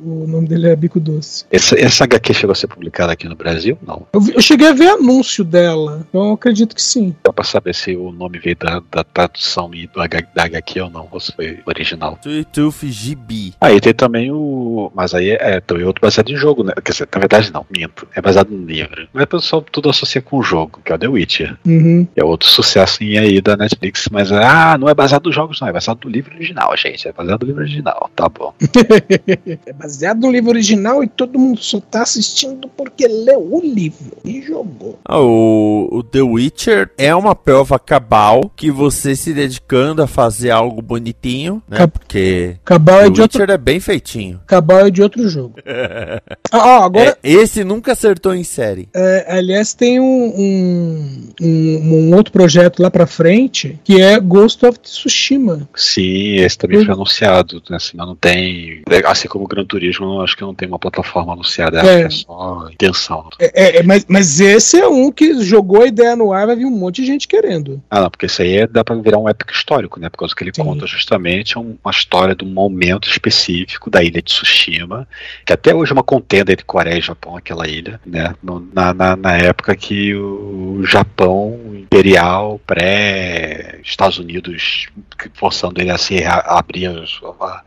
[0.00, 1.44] o nome dele é Bico Doce.
[1.50, 3.78] Essa, essa HQ chegou a ser publicada aqui no Brasil?
[3.86, 4.06] Não.
[4.12, 7.14] Eu, vi- eu cheguei a ver anúncio dela, então eu acredito que sim.
[7.26, 10.80] Só pra saber se o nome veio da, da tradução e do H, da HQ
[10.80, 12.18] ou não, ou se foi original.
[12.22, 13.52] Sweet Tooth GB.
[13.60, 14.90] Aí tem também o.
[14.94, 16.72] Mas aí é também outro baseado em jogo, né?
[16.84, 18.06] Quer dizer, na verdade não, minto.
[18.14, 19.08] É baseado no livro.
[19.12, 21.56] Mas o pessoal tudo associa com o jogo, que é o The Witcher.
[21.66, 22.06] Uhum.
[22.16, 25.72] É outro sucesso aí da Netflix, mas ah, não é baseado nos jogos, não, é
[25.72, 27.06] baseado no livro original, gente.
[27.08, 28.52] É baseado no livro original, tá bom.
[29.66, 34.16] É baseado no livro original e todo mundo só tá assistindo porque leu o livro
[34.24, 34.98] e jogou.
[35.04, 40.50] Ah, o, o The Witcher é uma prova cabal que você se dedicando a fazer
[40.50, 41.78] algo bonitinho, né?
[41.78, 44.40] Cab- Porque Cabal The é de outro, Witcher é bem feitinho.
[44.46, 45.54] Cabal é de outro jogo.
[46.54, 48.86] Ah, ó, agora, É, esse nunca acertou em série.
[48.94, 50.04] é, aliás, tem um,
[50.36, 55.66] um, um- um outro projeto lá pra frente que é Ghost of Tsushima.
[55.74, 57.76] Sim, esse também foi anunciado, né?
[57.76, 58.82] Assim, mas não tem.
[59.04, 62.02] Assim como o Gran Turismo, acho que não tem uma plataforma anunciada, É.
[62.02, 63.28] é só intenção.
[63.38, 66.64] É, é, mas, mas esse é um que jogou a ideia no ar, vai vir
[66.66, 67.82] um monte de gente querendo.
[67.90, 70.08] Ah, não, porque isso aí é- dá pra virar um épico histórico, né?
[70.08, 70.62] Por causa que ele Sim.
[70.64, 75.06] conta justamente um- uma história de um momento específico da ilha de Tsushima,
[75.44, 78.34] que até hoje é uma contenda entre Coreia e Japão, aquela ilha, né?
[78.42, 84.88] Na, na, na época que o Japão imperial, pré-Estados Unidos,
[85.34, 87.62] forçando ele a se a- abrir os- a-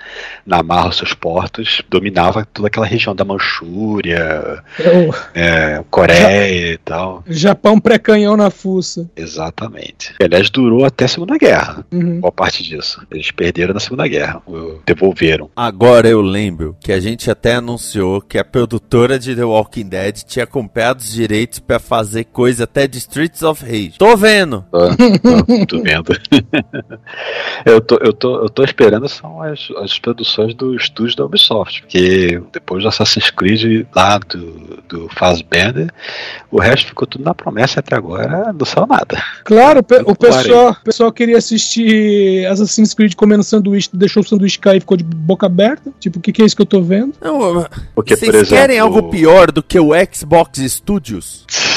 [0.46, 6.78] na marra os seus portos, dominava toda aquela região da Manchúria, É é, Coreia e
[6.78, 7.24] tal.
[7.28, 9.10] Japão pré-canhão na fuça.
[9.16, 10.14] Exatamente.
[10.20, 11.84] E, aliás, durou até a Segunda Guerra.
[11.92, 12.20] Uhum.
[12.20, 13.02] Boa parte disso.
[13.10, 14.40] Eles perderam na Segunda Guerra.
[14.86, 15.50] Devolveram.
[15.56, 20.18] Agora eu lembro que a gente até anunciou que a produtora de The Walking Dead
[20.28, 23.96] tinha comprado os direitos pra fazer coisa até de Streets of Rage.
[23.98, 24.64] Tô vendo.
[24.72, 26.12] Tô, tô, tô vendo.
[27.66, 31.82] eu, tô, eu, tô, eu tô esperando são as, as produções do estúdio da Ubisoft.
[31.82, 35.92] Porque depois do Assassin's Creed lá do, do Fassbender,
[36.50, 39.22] o resto ficou tudo na promessa e até agora não saiu nada.
[39.44, 44.26] Claro, o pe- o pessoal, o pessoal queria assistir Assassin's Creed comendo sanduíche, deixou o
[44.26, 45.92] sanduíche cair e ficou de boca aberta.
[46.00, 47.14] Tipo, o que, que é isso que eu tô vendo?
[47.22, 51.46] Não, Porque, vocês por exemplo, querem algo pior do que o Xbox Studios?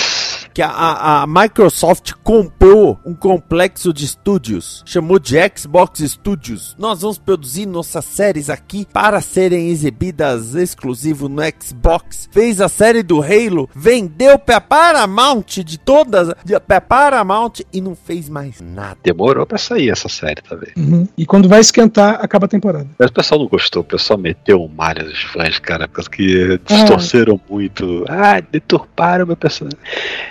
[0.58, 6.74] Que a, a- a Microsoft comprou um complexo de estúdios, chamou de Xbox Studios.
[6.76, 12.28] Nós vamos produzir nossas séries aqui para serem exibidas exclusivo no Xbox.
[12.32, 16.34] Fez a série do Halo, vendeu pra Paramount de todas,
[16.66, 18.96] pra Paramount e não fez mais nada.
[19.04, 20.72] Demorou pra sair essa série também.
[20.76, 21.06] Uhum.
[21.16, 22.88] E quando vai esquentar, acaba a temporada.
[22.98, 26.60] Mas o pessoal não gostou, o pessoal meteu um malha dos fãs, cara, porque que
[26.74, 28.04] distorceram muito.
[28.08, 29.78] Ah, deturparam meu personagem.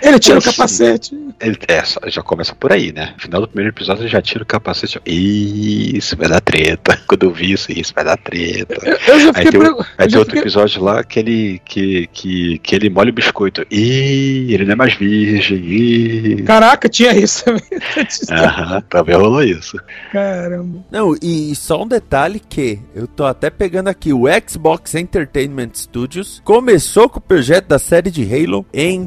[0.02, 1.16] Ele tira o capacete.
[1.40, 3.12] Ele, é, só- já começa por aí, né?
[3.16, 5.00] No final do primeiro episódio ele já tira o capacete.
[5.06, 6.98] Isso vai dar treta.
[7.06, 8.76] Quando eu vi isso, isso vai dar treta.
[9.06, 11.60] Eu já Aí tem, o- aí eu tem já outro fiquei- episódio lá que ele,
[11.64, 13.62] que, que, que ele molha o biscoito.
[13.70, 15.58] Ih, ele não é mais virgem.
[15.58, 16.42] Ih.
[16.42, 17.62] Caraca, tinha isso também.
[18.30, 19.78] Aham, também rolou isso.
[20.12, 20.84] Caramba.
[20.90, 26.40] Não, e só um detalhe que eu tô até pegando aqui, o Xbox Entertainment Studios
[26.44, 29.04] começou com o projeto da série de Halo em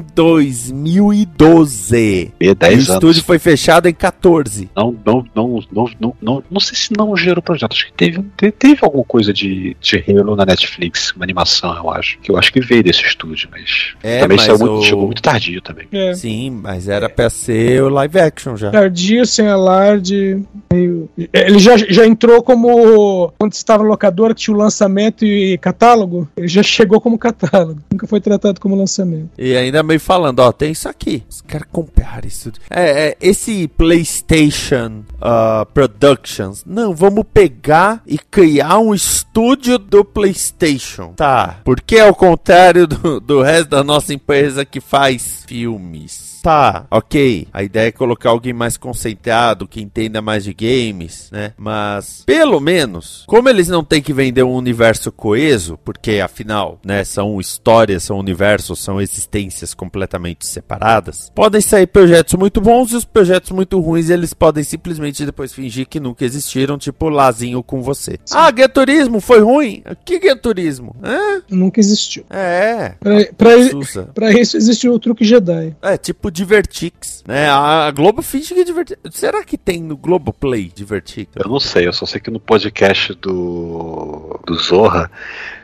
[1.02, 1.96] 2012.
[1.96, 2.88] E E o 10 anos.
[2.88, 4.70] estúdio foi fechado em 14.
[4.76, 7.72] Não, não, não, não, não, não, não sei se não gerou projeto.
[7.72, 11.90] Acho que teve, te- teve alguma coisa de, de Halo na Netflix, uma animação, eu
[11.90, 12.18] acho.
[12.20, 13.94] Que eu acho que veio desse estúdio, mas.
[14.02, 15.86] É, também mas saiu muito, o- chegou muito tardio também.
[15.92, 16.14] É.
[16.14, 18.70] Sim, mas era pra ser o live action já.
[18.70, 20.42] Tardio, sem alarde.
[20.72, 23.32] meio- Ele já, já entrou como.
[23.38, 26.28] Quando estava no locadora, que tinha o lançamento e catálogo.
[26.36, 27.80] Ele já chegou como catálogo.
[27.92, 29.30] Nunca foi tratado como lançamento.
[29.38, 31.24] E ainda meio falando, ó, tem isso aqui.
[31.28, 32.52] Os caras compraram isso.
[32.70, 36.62] É, é, esse PlayStation ah, Productions.
[36.64, 41.14] Não, vamos pegar e criar um estúdio do PlayStation.
[41.16, 41.60] Tá.
[41.64, 46.31] Porque ao contrário do, do resto da nossa empresa que faz filmes.
[46.42, 47.46] Tá, ok.
[47.52, 51.52] A ideia é colocar alguém mais concentrado, que entenda mais de games, né?
[51.56, 57.04] Mas, pelo menos, como eles não têm que vender um universo coeso, porque afinal, né,
[57.04, 63.04] são histórias, são universos, são existências completamente separadas podem sair projetos muito bons e os
[63.04, 68.18] projetos muito ruins eles podem simplesmente depois fingir que nunca existiram, tipo Lazinho com você.
[68.30, 69.82] Ah, Guia Turismo foi ruim?
[70.04, 70.94] Que Guia Turismo?
[71.02, 71.42] Hã?
[71.50, 72.24] Nunca existiu.
[72.30, 72.94] É.
[73.00, 75.74] Pra, pra, pra isso existe o truque Jedi.
[75.82, 77.48] É, tipo Divertix, né?
[77.50, 78.98] A, Globo finge que é Divertix.
[79.12, 81.30] Será que tem no Globoplay Divertix?
[81.36, 85.10] Eu não sei, eu só sei que no podcast do, do Zorra,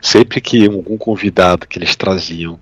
[0.01, 2.59] sempre que algum convidado que eles traziam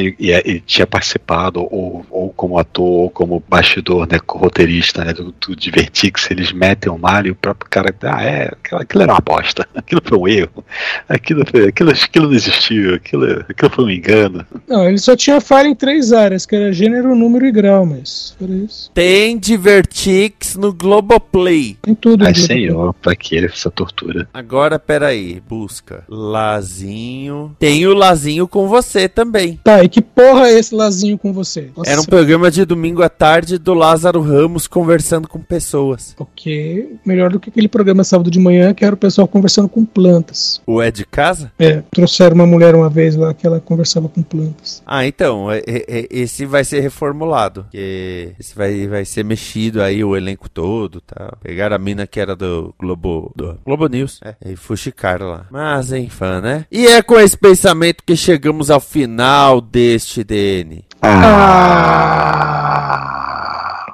[0.00, 5.12] e, e- e tinha participado, ou, ou como ator, ou como bastidor, né, roteirista né,
[5.12, 9.02] do, do Divertix, eles metem o malho e o próprio cara, ah, é, aquilo, aquilo
[9.02, 10.64] era uma bosta, aquilo foi um erro,
[11.08, 14.46] aquilo, foi- aquilo, aquilo não existiu, aquilo, aquilo foi um engano.
[14.68, 18.34] Não, ele só tinha falha em três áreas, que era gênero, número e grau, mas
[18.38, 18.90] por isso.
[18.94, 21.76] Tem Divertix no Globoplay.
[21.82, 22.24] Tem tudo.
[22.26, 24.28] Ai, senhor, pra que essa tortura?
[24.32, 26.04] Agora, peraí, busca.
[26.08, 27.54] Lazinho.
[27.58, 29.58] Tem o Lazinho com você também.
[29.62, 31.70] Tá, e que porra é esse Lazinho com você?
[31.76, 36.14] Nossa, Era um programa de domingo à tarde do Lázaro Ramos conversando com pessoas.
[36.18, 39.84] Ok, melhor do que aquele programa sábado de manhã, que era o pessoal conversando com
[39.84, 40.60] plantas.
[40.66, 41.52] O é de casa?
[41.58, 44.82] É, trouxeram uma mulher uma vez lá que ela conversava com plantas.
[44.86, 47.37] Ah, então, é- é- é- esse vai ser reformulado.
[47.70, 51.36] Que esse vai, vai ser mexido aí, o elenco todo, tá?
[51.42, 55.46] Pegaram a mina que era do Globo, do Globo News, é, e fuxicaram lá.
[55.50, 56.66] Mas, enfim, né?
[56.70, 60.84] E é com esse pensamento que chegamos ao final deste DN.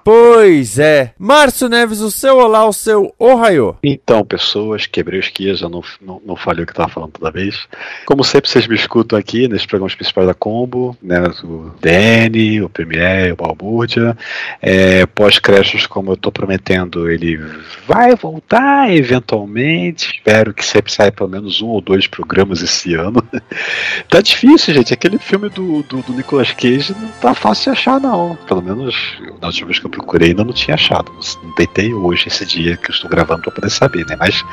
[0.05, 1.15] Pois é.
[1.19, 3.75] Márcio Neves, o seu olá, o seu ohaiô.
[3.83, 7.31] Então, pessoas, quebrei os quias, eu não, não, não falei o que estava falando toda
[7.31, 7.67] vez.
[8.05, 11.23] Como sempre, vocês me escutam aqui nos programas principais da Combo, né?
[11.43, 14.15] O DN, o Premiere, o Balbúrdia.
[14.61, 17.41] É, Pós-créditos, como eu estou prometendo, ele
[17.89, 20.17] vai voltar eventualmente.
[20.17, 23.25] Espero que sempre saia pelo menos um ou dois programas esse ano.
[24.11, 24.93] tá difícil, gente.
[24.93, 28.37] Aquele filme do, do, do Nicolas Cage não tá fácil de achar, não.
[28.47, 28.95] Pelo menos
[29.41, 31.13] na última vez que eu procurei ainda não tinha achado.
[31.43, 34.17] Não tentei hoje, esse dia que eu estou gravando pra poder saber, né?
[34.19, 34.45] Mas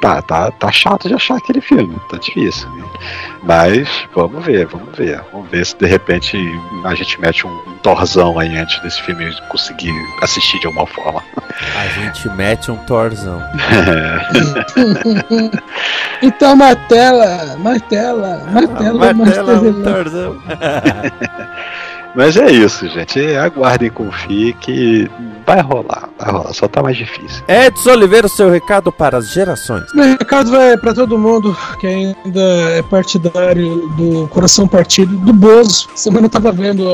[0.00, 2.68] tá, tá, tá chato de achar aquele filme, tá difícil.
[3.42, 5.20] Mas vamos ver, vamos ver.
[5.32, 6.36] Vamos ver se de repente
[6.84, 11.22] a gente mete um, um torzão aí antes desse filme conseguir assistir de alguma forma.
[11.76, 13.42] A gente mete um torzão.
[16.24, 19.82] Então, martela, martela, martela, Martela um martela.
[19.82, 20.36] torzão.
[22.14, 23.20] Mas é isso, gente.
[23.36, 25.10] Aguardem e confiem que
[25.46, 27.42] vai rolar, vai rolar, só tá mais difícil.
[27.48, 29.84] Edson Oliveira, o seu recado para as gerações.
[29.94, 32.40] Meu recado vai pra todo mundo que ainda
[32.76, 35.88] é partidário do Coração Partido, do Bozo.
[35.94, 36.86] Semana eu tava vendo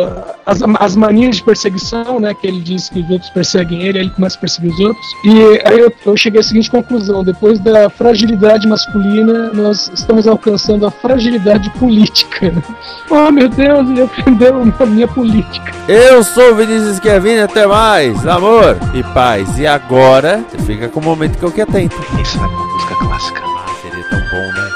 [0.46, 2.34] as, as manias de perseguição, né?
[2.34, 5.06] Que ele diz que os outros perseguem ele, aí ele começa a perseguir os outros.
[5.24, 10.86] E aí eu, eu cheguei à seguinte conclusão: depois da fragilidade masculina, nós estamos alcançando
[10.86, 12.52] a fragilidade política.
[13.10, 15.72] Oh meu Deus, ele ofendeu a minha política.
[15.88, 19.58] Eu sou o Vinícius Kevin, até mais, amor e paz.
[19.58, 21.96] E agora, você fica com o momento que eu que atento.
[22.20, 23.42] Isso é uma música clássica.
[23.44, 24.68] Ah, seria tão bom, né?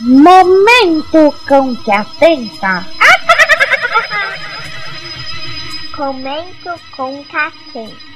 [0.00, 2.86] Momento com que atenta.
[5.96, 8.15] Comento com catenta.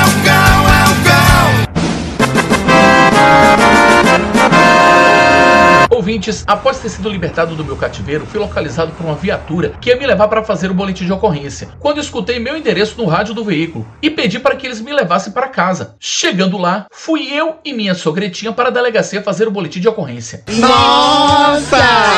[6.11, 9.95] Ouvintes, após ter sido libertado do meu cativeiro, fui localizado por uma viatura que ia
[9.95, 11.69] me levar para fazer o boletim de ocorrência.
[11.79, 15.31] Quando escutei meu endereço no rádio do veículo e pedi para que eles me levassem
[15.31, 15.95] para casa.
[16.01, 20.43] Chegando lá, fui eu e minha sogretinha para a delegacia fazer o boletim de ocorrência.
[20.49, 21.77] Nossa!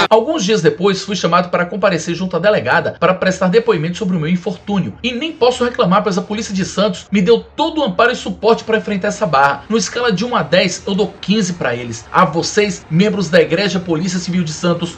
[0.10, 4.20] Alguns dias depois, fui chamado para comparecer junto à delegada para prestar depoimento sobre o
[4.20, 4.96] meu infortúnio.
[5.04, 8.16] E nem posso reclamar, pois a polícia de Santos me deu todo o amparo e
[8.16, 9.66] suporte para enfrentar essa barra.
[9.70, 12.06] No escala de 1 a 10, eu dou 15 para eles.
[12.12, 14.98] A vocês, membros da Igreja Polícia Civil de Santos,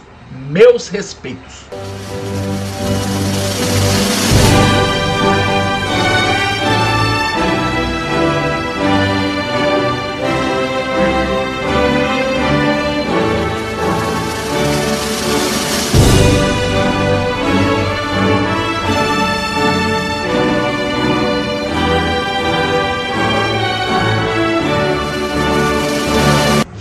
[0.50, 1.66] meus respeitos.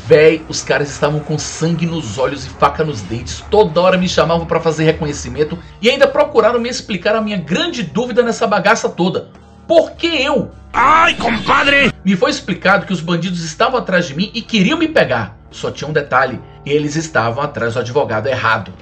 [0.06, 4.06] Véi, os caras estavam com sangue nos olhos e faca nos dentes, toda hora me
[4.06, 8.86] chamavam para fazer reconhecimento e ainda procuraram me explicar a minha grande dúvida nessa bagaça
[8.86, 9.30] toda.
[9.66, 10.52] Por que eu?
[10.74, 11.90] Ai, compadre!
[12.04, 15.38] Me foi explicado que os bandidos estavam atrás de mim e queriam me pegar.
[15.50, 18.72] Só tinha um detalhe: eles estavam atrás do advogado errado.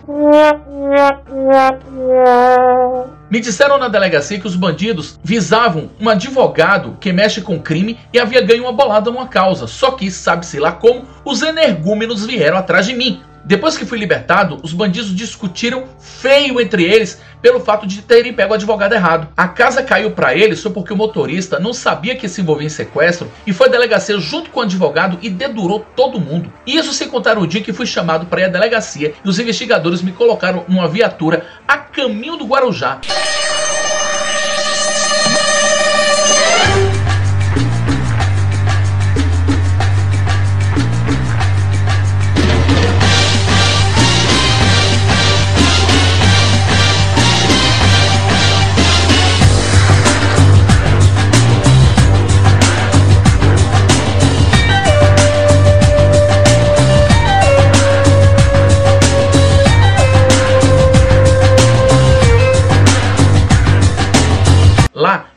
[3.31, 8.19] Me disseram na delegacia que os bandidos visavam um advogado que mexe com crime e
[8.19, 9.67] havia ganho uma bolada numa causa.
[9.67, 13.23] Só que, sabe-se lá como, os energúmenos vieram atrás de mim.
[13.45, 18.53] Depois que fui libertado, os bandidos discutiram feio entre eles pelo fato de terem pego
[18.53, 19.29] o advogado errado.
[19.37, 22.71] A casa caiu para eles só porque o motorista não sabia que se envolvia em
[22.71, 26.53] sequestro e foi à delegacia junto com o advogado e dedurou todo mundo.
[26.65, 29.39] E isso sem contar o dia que fui chamado para ir à delegacia e os
[29.41, 33.01] investigadores me colocaram numa viatura a caminho do Guarujá.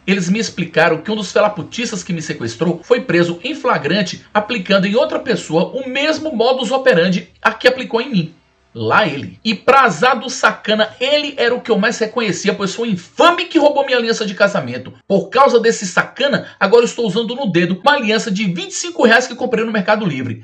[0.06, 4.86] Eles me explicaram que um dos felaputistas que me sequestrou foi preso em flagrante aplicando
[4.86, 8.36] em outra pessoa o mesmo modus operandi a que aplicou em mim.
[8.78, 9.40] Lá ele.
[9.42, 12.92] E pra azar do sacana, ele era o que eu mais reconhecia, pois foi o
[12.92, 14.92] infame que roubou minha aliança de casamento.
[15.08, 19.34] Por causa desse sacana, agora estou usando no dedo uma aliança de 25 reais que
[19.34, 20.44] comprei no Mercado Livre.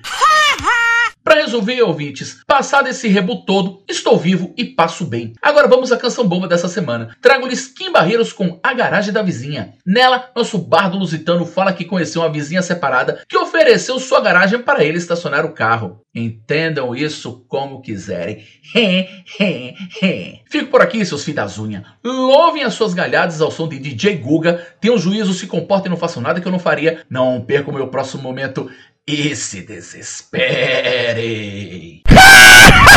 [1.23, 5.33] Para resolver, ouvintes, passado esse rebu todo, estou vivo e passo bem.
[5.39, 7.15] Agora vamos à canção bomba dessa semana.
[7.21, 9.75] Trago-lhes Kim Barreiros com A Garagem da Vizinha.
[9.85, 14.83] Nela, nosso bardo lusitano fala que conheceu uma vizinha separada que ofereceu sua garagem para
[14.83, 16.01] ele estacionar o carro.
[16.13, 18.43] Entendam isso como quiserem.
[20.49, 21.83] Fico por aqui, seus filhos das unhas.
[22.03, 24.65] Louvem as suas galhadas ao som de DJ Guga.
[24.81, 27.03] Tenham juízo, se comportem e não façam nada que eu não faria.
[27.09, 28.69] Não percam meu próximo momento
[29.07, 30.41] e se desesperem.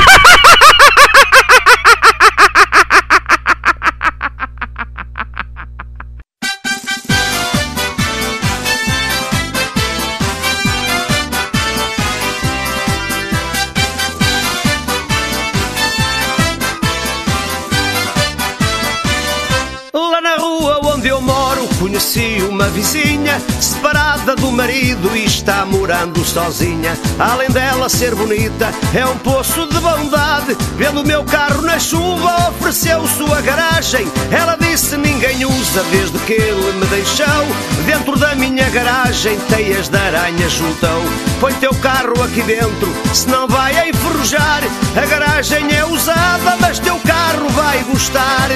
[21.95, 26.99] conheci uma vizinha separada do marido e está morando sozinha.
[27.21, 30.57] Além dela ser bonita, é um poço de bondade.
[30.77, 34.09] Vendo meu carro na chuva, ofereceu sua garagem.
[34.33, 37.47] Ela disse ninguém usa desde que ele me deixou.
[37.87, 41.01] Dentro da minha garagem, teias de aranha juntou.
[41.39, 44.65] Põe teu carro aqui dentro, senão vai enferrujar.
[45.01, 48.49] A garagem é usada, mas teu carro vai gostar.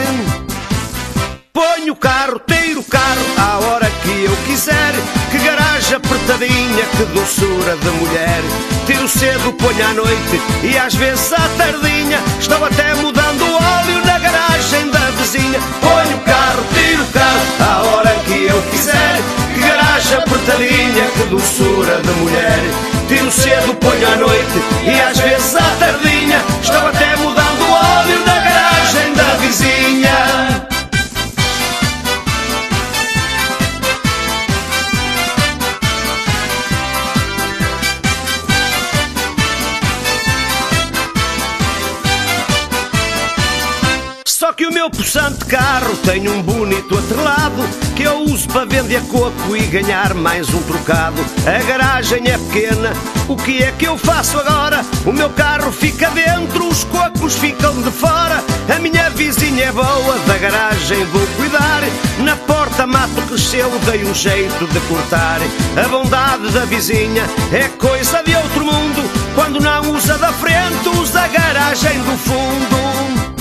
[1.58, 4.94] Ponho o carro, tiro o carro à hora que eu quiser.
[5.28, 8.40] Que garagem apertadinha, que doçura de mulher.
[8.86, 12.20] Tiro cedo, ponho à noite e às vezes à tardinha.
[12.38, 15.58] Estou até mudando o óleo na garagem da vizinha.
[15.80, 19.16] Ponho o carro, tiro o carro à hora que eu quiser.
[19.52, 22.60] Que garagem apertadinha, que doçura de mulher.
[23.08, 26.07] Tiro cedo, ponho à noite e às vezes à tardinha.
[45.18, 49.56] Que o meu possante carro tem um bonito atrelado que eu uso para vender coco
[49.56, 51.20] e ganhar mais um trocado.
[51.44, 52.92] A garagem é pequena,
[53.26, 54.84] o que é que eu faço agora?
[55.04, 58.44] O meu carro fica dentro, os cocos ficam de fora.
[58.74, 61.82] A minha vizinha é boa, da garagem vou cuidar.
[62.20, 65.40] Na porta mato cresceu, dei um jeito de cortar.
[65.82, 69.02] A bondade da vizinha é coisa de outro mundo.
[69.34, 73.37] Quando não usa da frente, usa a garagem do fundo.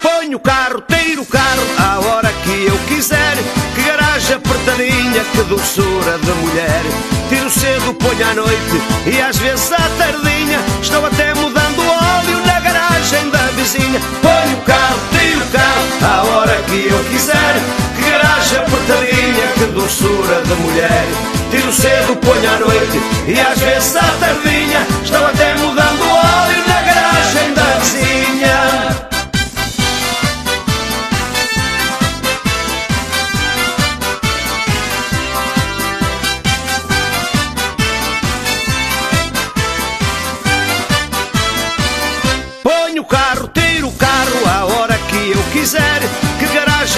[0.00, 3.36] Ponho o carro, tiro o carro à hora que eu quiser.
[3.74, 6.82] Que garagem apertadinha, que doçura de mulher.
[7.28, 10.58] Tiro cedo, ponho à noite e às vezes à tardinha.
[10.80, 14.00] Estou até mudando óleo na garagem da vizinha.
[14.22, 17.54] Ponho o carro, tiro o carro à hora que eu quiser.
[17.94, 21.06] Que garagem apertadinha, que doçura de mulher.
[21.50, 24.86] Tiro cedo, ponho à noite e às vezes à tardinha.
[25.04, 29.09] Estou até mudando óleo na garagem da vizinha.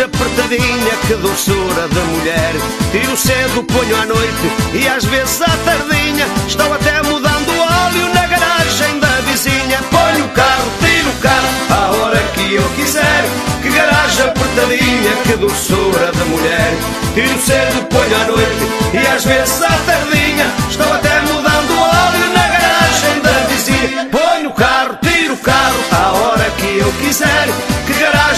[0.02, 2.52] Apertadinha, que doçura de mulher.
[2.90, 6.26] Tiro cedo, ponho à noite e às vezes à tardinha.
[6.46, 9.78] Estou até mudando óleo na garagem da vizinha.
[9.90, 13.24] Ponho o carro, tiro o carro, à hora que eu quiser.
[13.62, 16.72] Que garagem apertadinha, que doçura de mulher.
[17.14, 20.46] Tiro cedo, ponho à noite e às vezes à tardinha.
[20.68, 24.08] Estou até mudando óleo na garagem da vizinha.
[24.10, 27.48] Ponho o carro, tiro o carro, à hora que eu quiser.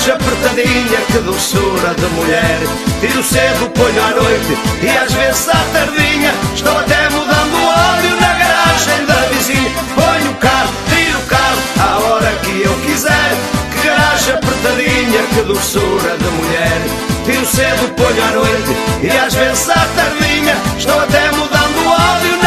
[0.05, 2.59] Garagem apertadinha, que doçura de mulher.
[3.01, 6.35] Tiro cedo, ponho à noite e às vezes à tardinha.
[6.55, 9.71] Estou até mudando o óleo na garagem da vizinha.
[9.95, 13.37] Ponho o carro, tiro o carro, à hora que eu quiser.
[13.73, 16.83] Que garagem apertadinha, que doçura de mulher.
[17.25, 20.55] Tiro cedo, ponho à noite e às vezes à tardinha.
[20.77, 22.44] Estou até mudando o óleo na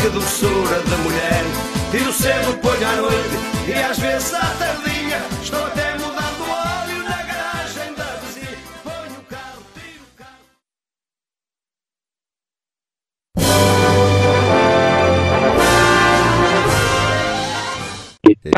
[0.00, 1.44] que doçura de mulher.
[1.90, 3.36] Tiro cedo, ponho à noite
[3.66, 5.20] e às vezes à tardinha.
[5.42, 5.67] Estou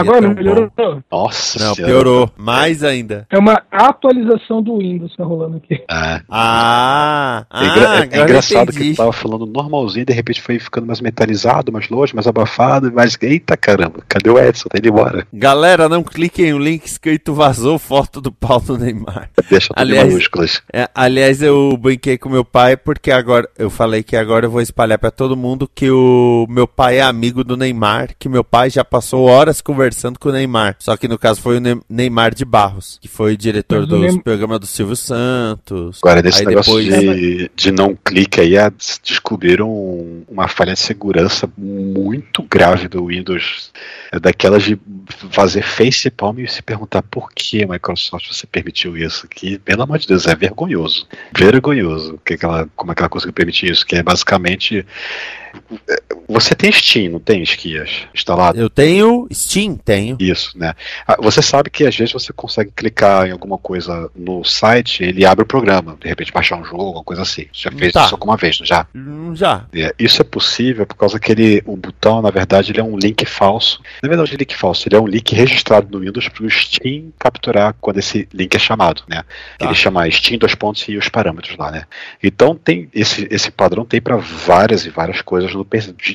[0.01, 0.71] Agora tão melhorou?
[0.77, 1.03] bom.
[1.11, 1.93] Nossa Não, senhora.
[1.93, 2.31] piorou.
[2.37, 3.27] Mais ainda.
[3.31, 5.83] É uma atualização do Windows que tá rolando aqui.
[5.89, 10.87] Ah, Ah, é, ah, é agora engraçado que tava falando normalzinho, de repente foi ficando
[10.87, 13.17] mais metalizado, mais longe, mais abafado, mais.
[13.21, 14.69] Eita caramba, cadê o Edson?
[14.69, 15.27] Tá indo embora.
[15.33, 19.31] Galera, não cliquem no link escrito vazou foto do pau do Neymar.
[19.51, 20.63] Deixa tudo Aliás- minúsculas.
[20.73, 24.61] É, aliás, eu brinquei com meu pai porque agora eu falei que agora eu vou
[24.61, 28.71] espalhar pra todo mundo que o meu pai é amigo do Neymar, que meu pai
[28.71, 30.77] já passou horas conversando com o Neymar.
[30.79, 34.21] Só que no caso foi o Ne- Neymar de Barros, que foi diretor do Neym-
[34.21, 35.99] programa do Silvio Santos.
[36.03, 38.73] Agora, nesse Aí negócio depois- de, de não clique aí, ah,
[39.03, 39.69] descobriram
[40.29, 43.71] uma falha de segurança muito grave do Windows.
[44.13, 44.79] É daquelas de
[45.31, 49.29] fazer face palm e se perguntar por que Microsoft você permitiu isso.
[49.29, 51.07] Que, pelo amor de Deus, é vergonhoso.
[51.37, 52.19] Vergonhoso.
[52.25, 53.87] Que aquela, como é que ela conseguiu permitir isso?
[53.87, 54.85] Que é basicamente.
[55.89, 55.97] é,
[56.29, 58.03] Você tem Steam, não tem, Esquias?
[58.15, 58.59] Instalado?
[58.61, 60.17] Eu tenho Steam, tenho.
[60.21, 60.75] Isso, né?
[61.07, 65.25] Ah, Você sabe que às vezes você consegue clicar em alguma coisa no site, ele
[65.25, 67.47] abre o programa, de repente baixar um jogo, alguma coisa assim.
[67.53, 68.05] Você já fez Tá.
[68.07, 68.87] isso alguma vez, não já?
[69.35, 69.67] Já.
[69.75, 72.97] É, Isso é possível por causa que ele, o botão, na verdade, ele é um
[72.97, 73.81] link falso.
[74.03, 77.13] Na verdade, é link falso, ele é um link registrado no Windows para o Steam
[77.19, 79.23] capturar quando esse link é chamado, né?
[79.59, 79.67] Tá.
[79.67, 81.85] Ele chama Steam dois pontos e os parâmetros lá, né?
[82.23, 85.67] Então tem esse, esse padrão tem para várias e várias coisas no.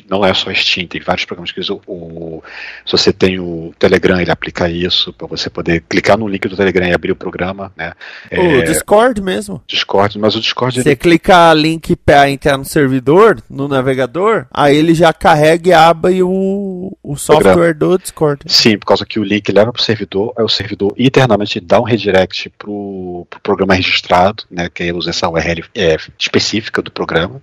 [0.08, 2.42] Não é só Steam, tem vários programas que usam o,
[2.84, 6.56] se você tem o Telegram, ele aplica isso para você poder clicar no link do
[6.56, 7.92] Telegram e abrir o programa, né?
[8.32, 9.62] O É, Discord mesmo.
[9.66, 14.76] Discord, mas o Discord Você ele, clica link pra entrar no servidor, no navegador, aí
[14.76, 18.42] ele já carrega e abre o, o software do Discord.
[18.46, 21.80] Sim, por causa que o link leva para o servidor, aí o servidor internamente dá
[21.80, 26.82] um redirect para o pro programa registrado, né, que aí usa essa URL é, específica
[26.82, 27.40] do programa,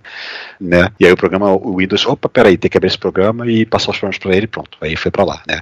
[0.60, 3.64] né, e aí o programa, o Windows, opa, peraí, tem que abrir esse programa e
[3.64, 5.60] passar os programas para ele, pronto, aí foi para lá, né.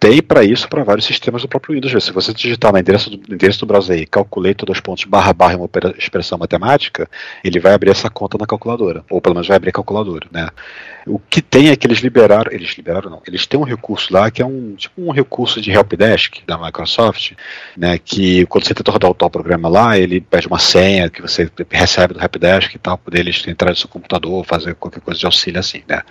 [0.00, 2.02] Tem para isso para vários sistemas do próprio Windows.
[2.02, 5.58] Se você digitar no endereço do, endereço do browser aí, calculator dois pontos barra barra
[5.58, 7.06] uma expressão matemática,
[7.44, 10.48] ele vai abrir essa conta na calculadora, ou pelo menos vai abrir a calculadora, né.
[11.06, 14.30] O que tem é que eles liberaram, eles liberaram não, eles têm um recurso lá
[14.30, 17.32] que é um tipo um recurso de helpdesk da Microsoft,
[17.76, 21.20] né, que quando você tenta rodar o tal programa lá, ele pede uma senha que
[21.20, 25.20] você recebe do helpdesk e tal, poder eles entrar no seu computador, fazer qualquer coisa
[25.20, 26.02] de auxílio assim, né.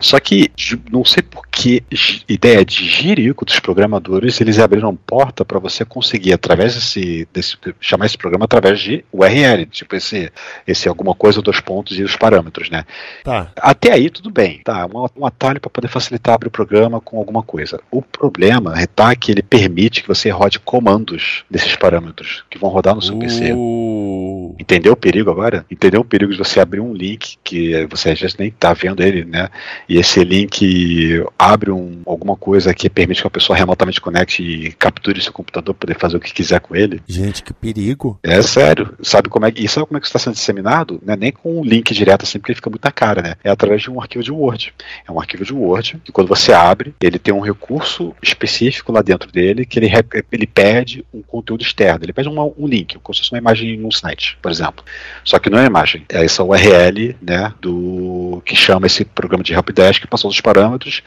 [0.00, 0.50] Só que
[0.90, 1.82] não sei por que
[2.28, 2.88] ideia de
[3.18, 8.44] jirico dos programadores, eles abriram porta para você conseguir através desse, desse chamar esse programa
[8.44, 10.30] através de URL, tipo esse
[10.66, 12.84] esse alguma coisa dois pontos e os parâmetros, né.
[13.24, 13.50] Tá.
[13.56, 14.86] Até aí tudo bem, tá?
[14.86, 17.80] Um, um atalho para poder facilitar abrir o programa com alguma coisa.
[17.90, 22.94] O problema tá que ele permite que você rode comandos desses parâmetros que vão rodar
[22.94, 23.52] no seu PC.
[23.52, 25.64] Uh, Entendeu o perigo agora?
[25.70, 29.02] Entendeu o perigo de você abrir um link que você às vezes nem tá vendo
[29.02, 29.48] ele, né?
[29.88, 34.72] E esse link abre um, alguma coisa que permite que a pessoa remotamente conecte e
[34.72, 37.00] capture seu computador para poder fazer o que quiser com ele.
[37.06, 38.18] gente, que perigo.
[38.22, 38.94] É sério.
[39.02, 41.00] Sabe como é que, e sabe como é que está sendo disseminado?
[41.06, 43.34] É nem com um link direto assim, porque ele fica muito na cara, né?
[43.42, 44.74] É através de um arquivo de Word.
[45.06, 49.00] É um arquivo de Word que quando você abre, ele tem um recurso específico lá
[49.02, 49.90] dentro dele que ele,
[50.30, 52.04] ele pede um conteúdo externo.
[52.04, 54.84] Ele pede uma- um link, como se fosse uma imagem num site, por exemplo.
[55.24, 59.42] Só que não é uma imagem, é essa URL, né, do que chama esse programa
[59.42, 61.02] de helpdesk, passou os parâmetros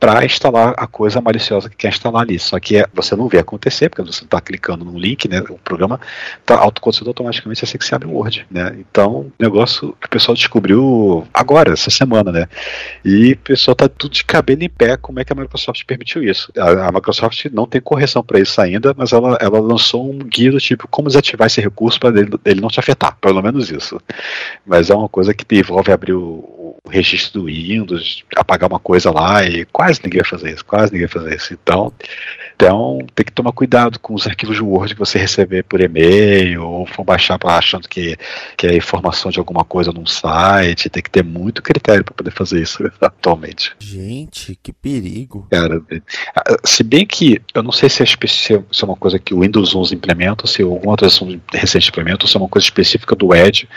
[0.00, 2.38] para instalar a coisa maliciosa que quer instalar ali.
[2.38, 5.40] Só que é, você não vê acontecer, porque você está clicando num link, né?
[5.48, 6.00] O programa
[6.40, 8.76] está autoconduzido automaticamente assim que você abre o Word, né?
[8.78, 12.48] Então, negócio que o pessoal descobriu agora, essa semana, né?
[13.04, 16.22] E o pessoal tá tudo de cabelo em pé, como é que a Microsoft permitiu
[16.22, 16.52] isso?
[16.56, 20.50] A, a Microsoft não tem correção para isso ainda, mas ela, ela lançou um guia
[20.50, 24.00] do tipo como desativar esse recurso para ele, ele, não te afetar, pelo menos isso.
[24.66, 29.10] Mas é uma coisa que envolve abrir o, o registro do Windows, apagar uma coisa
[29.10, 31.54] lá e quase ninguém vai fazer isso, quase ninguém vai fazer isso.
[31.54, 31.92] Então,
[32.62, 36.64] então tem que tomar cuidado com os arquivos de Word que você receber por e-mail
[36.64, 38.16] ou for baixar achando que,
[38.56, 40.88] que é informação de alguma coisa num site.
[40.88, 43.72] Tem que ter muito critério para poder fazer isso atualmente.
[43.80, 45.48] Gente, que perigo.
[45.50, 45.82] Cara,
[46.62, 49.74] se bem que eu não sei se é, se é uma coisa que o Windows
[49.74, 53.34] 11 implementa, se alguma outra versão recente implementa, ou se é uma coisa específica do
[53.34, 53.68] Edge,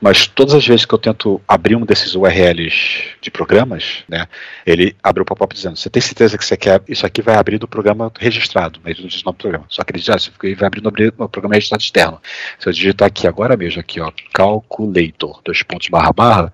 [0.00, 4.26] mas todas as vezes que eu tento abrir um desses URLs de programas, né,
[4.64, 6.82] ele abre o pop-up dizendo: Você tem certeza que você quer?
[6.88, 9.64] Isso aqui vai abrir do programa registrado, mas não nome do programa.
[9.68, 12.20] Só que ele diz: ah, vai abrir no, no programa registrado externo.
[12.58, 16.52] Se eu digitar aqui agora mesmo, aqui, ó, calculator, dois pontos barra barra,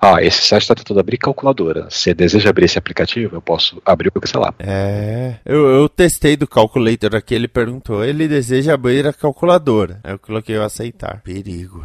[0.00, 1.88] ah, esse site está tentando abrir calculadora.
[1.90, 4.54] Se deseja abrir esse aplicativo, eu posso abrir o sei lá.
[4.58, 10.00] É, eu, eu testei do calculator aqui, ele perguntou, ele deseja abrir a calculadora.
[10.04, 11.20] Eu coloquei o aceitar.
[11.22, 11.84] Perigo.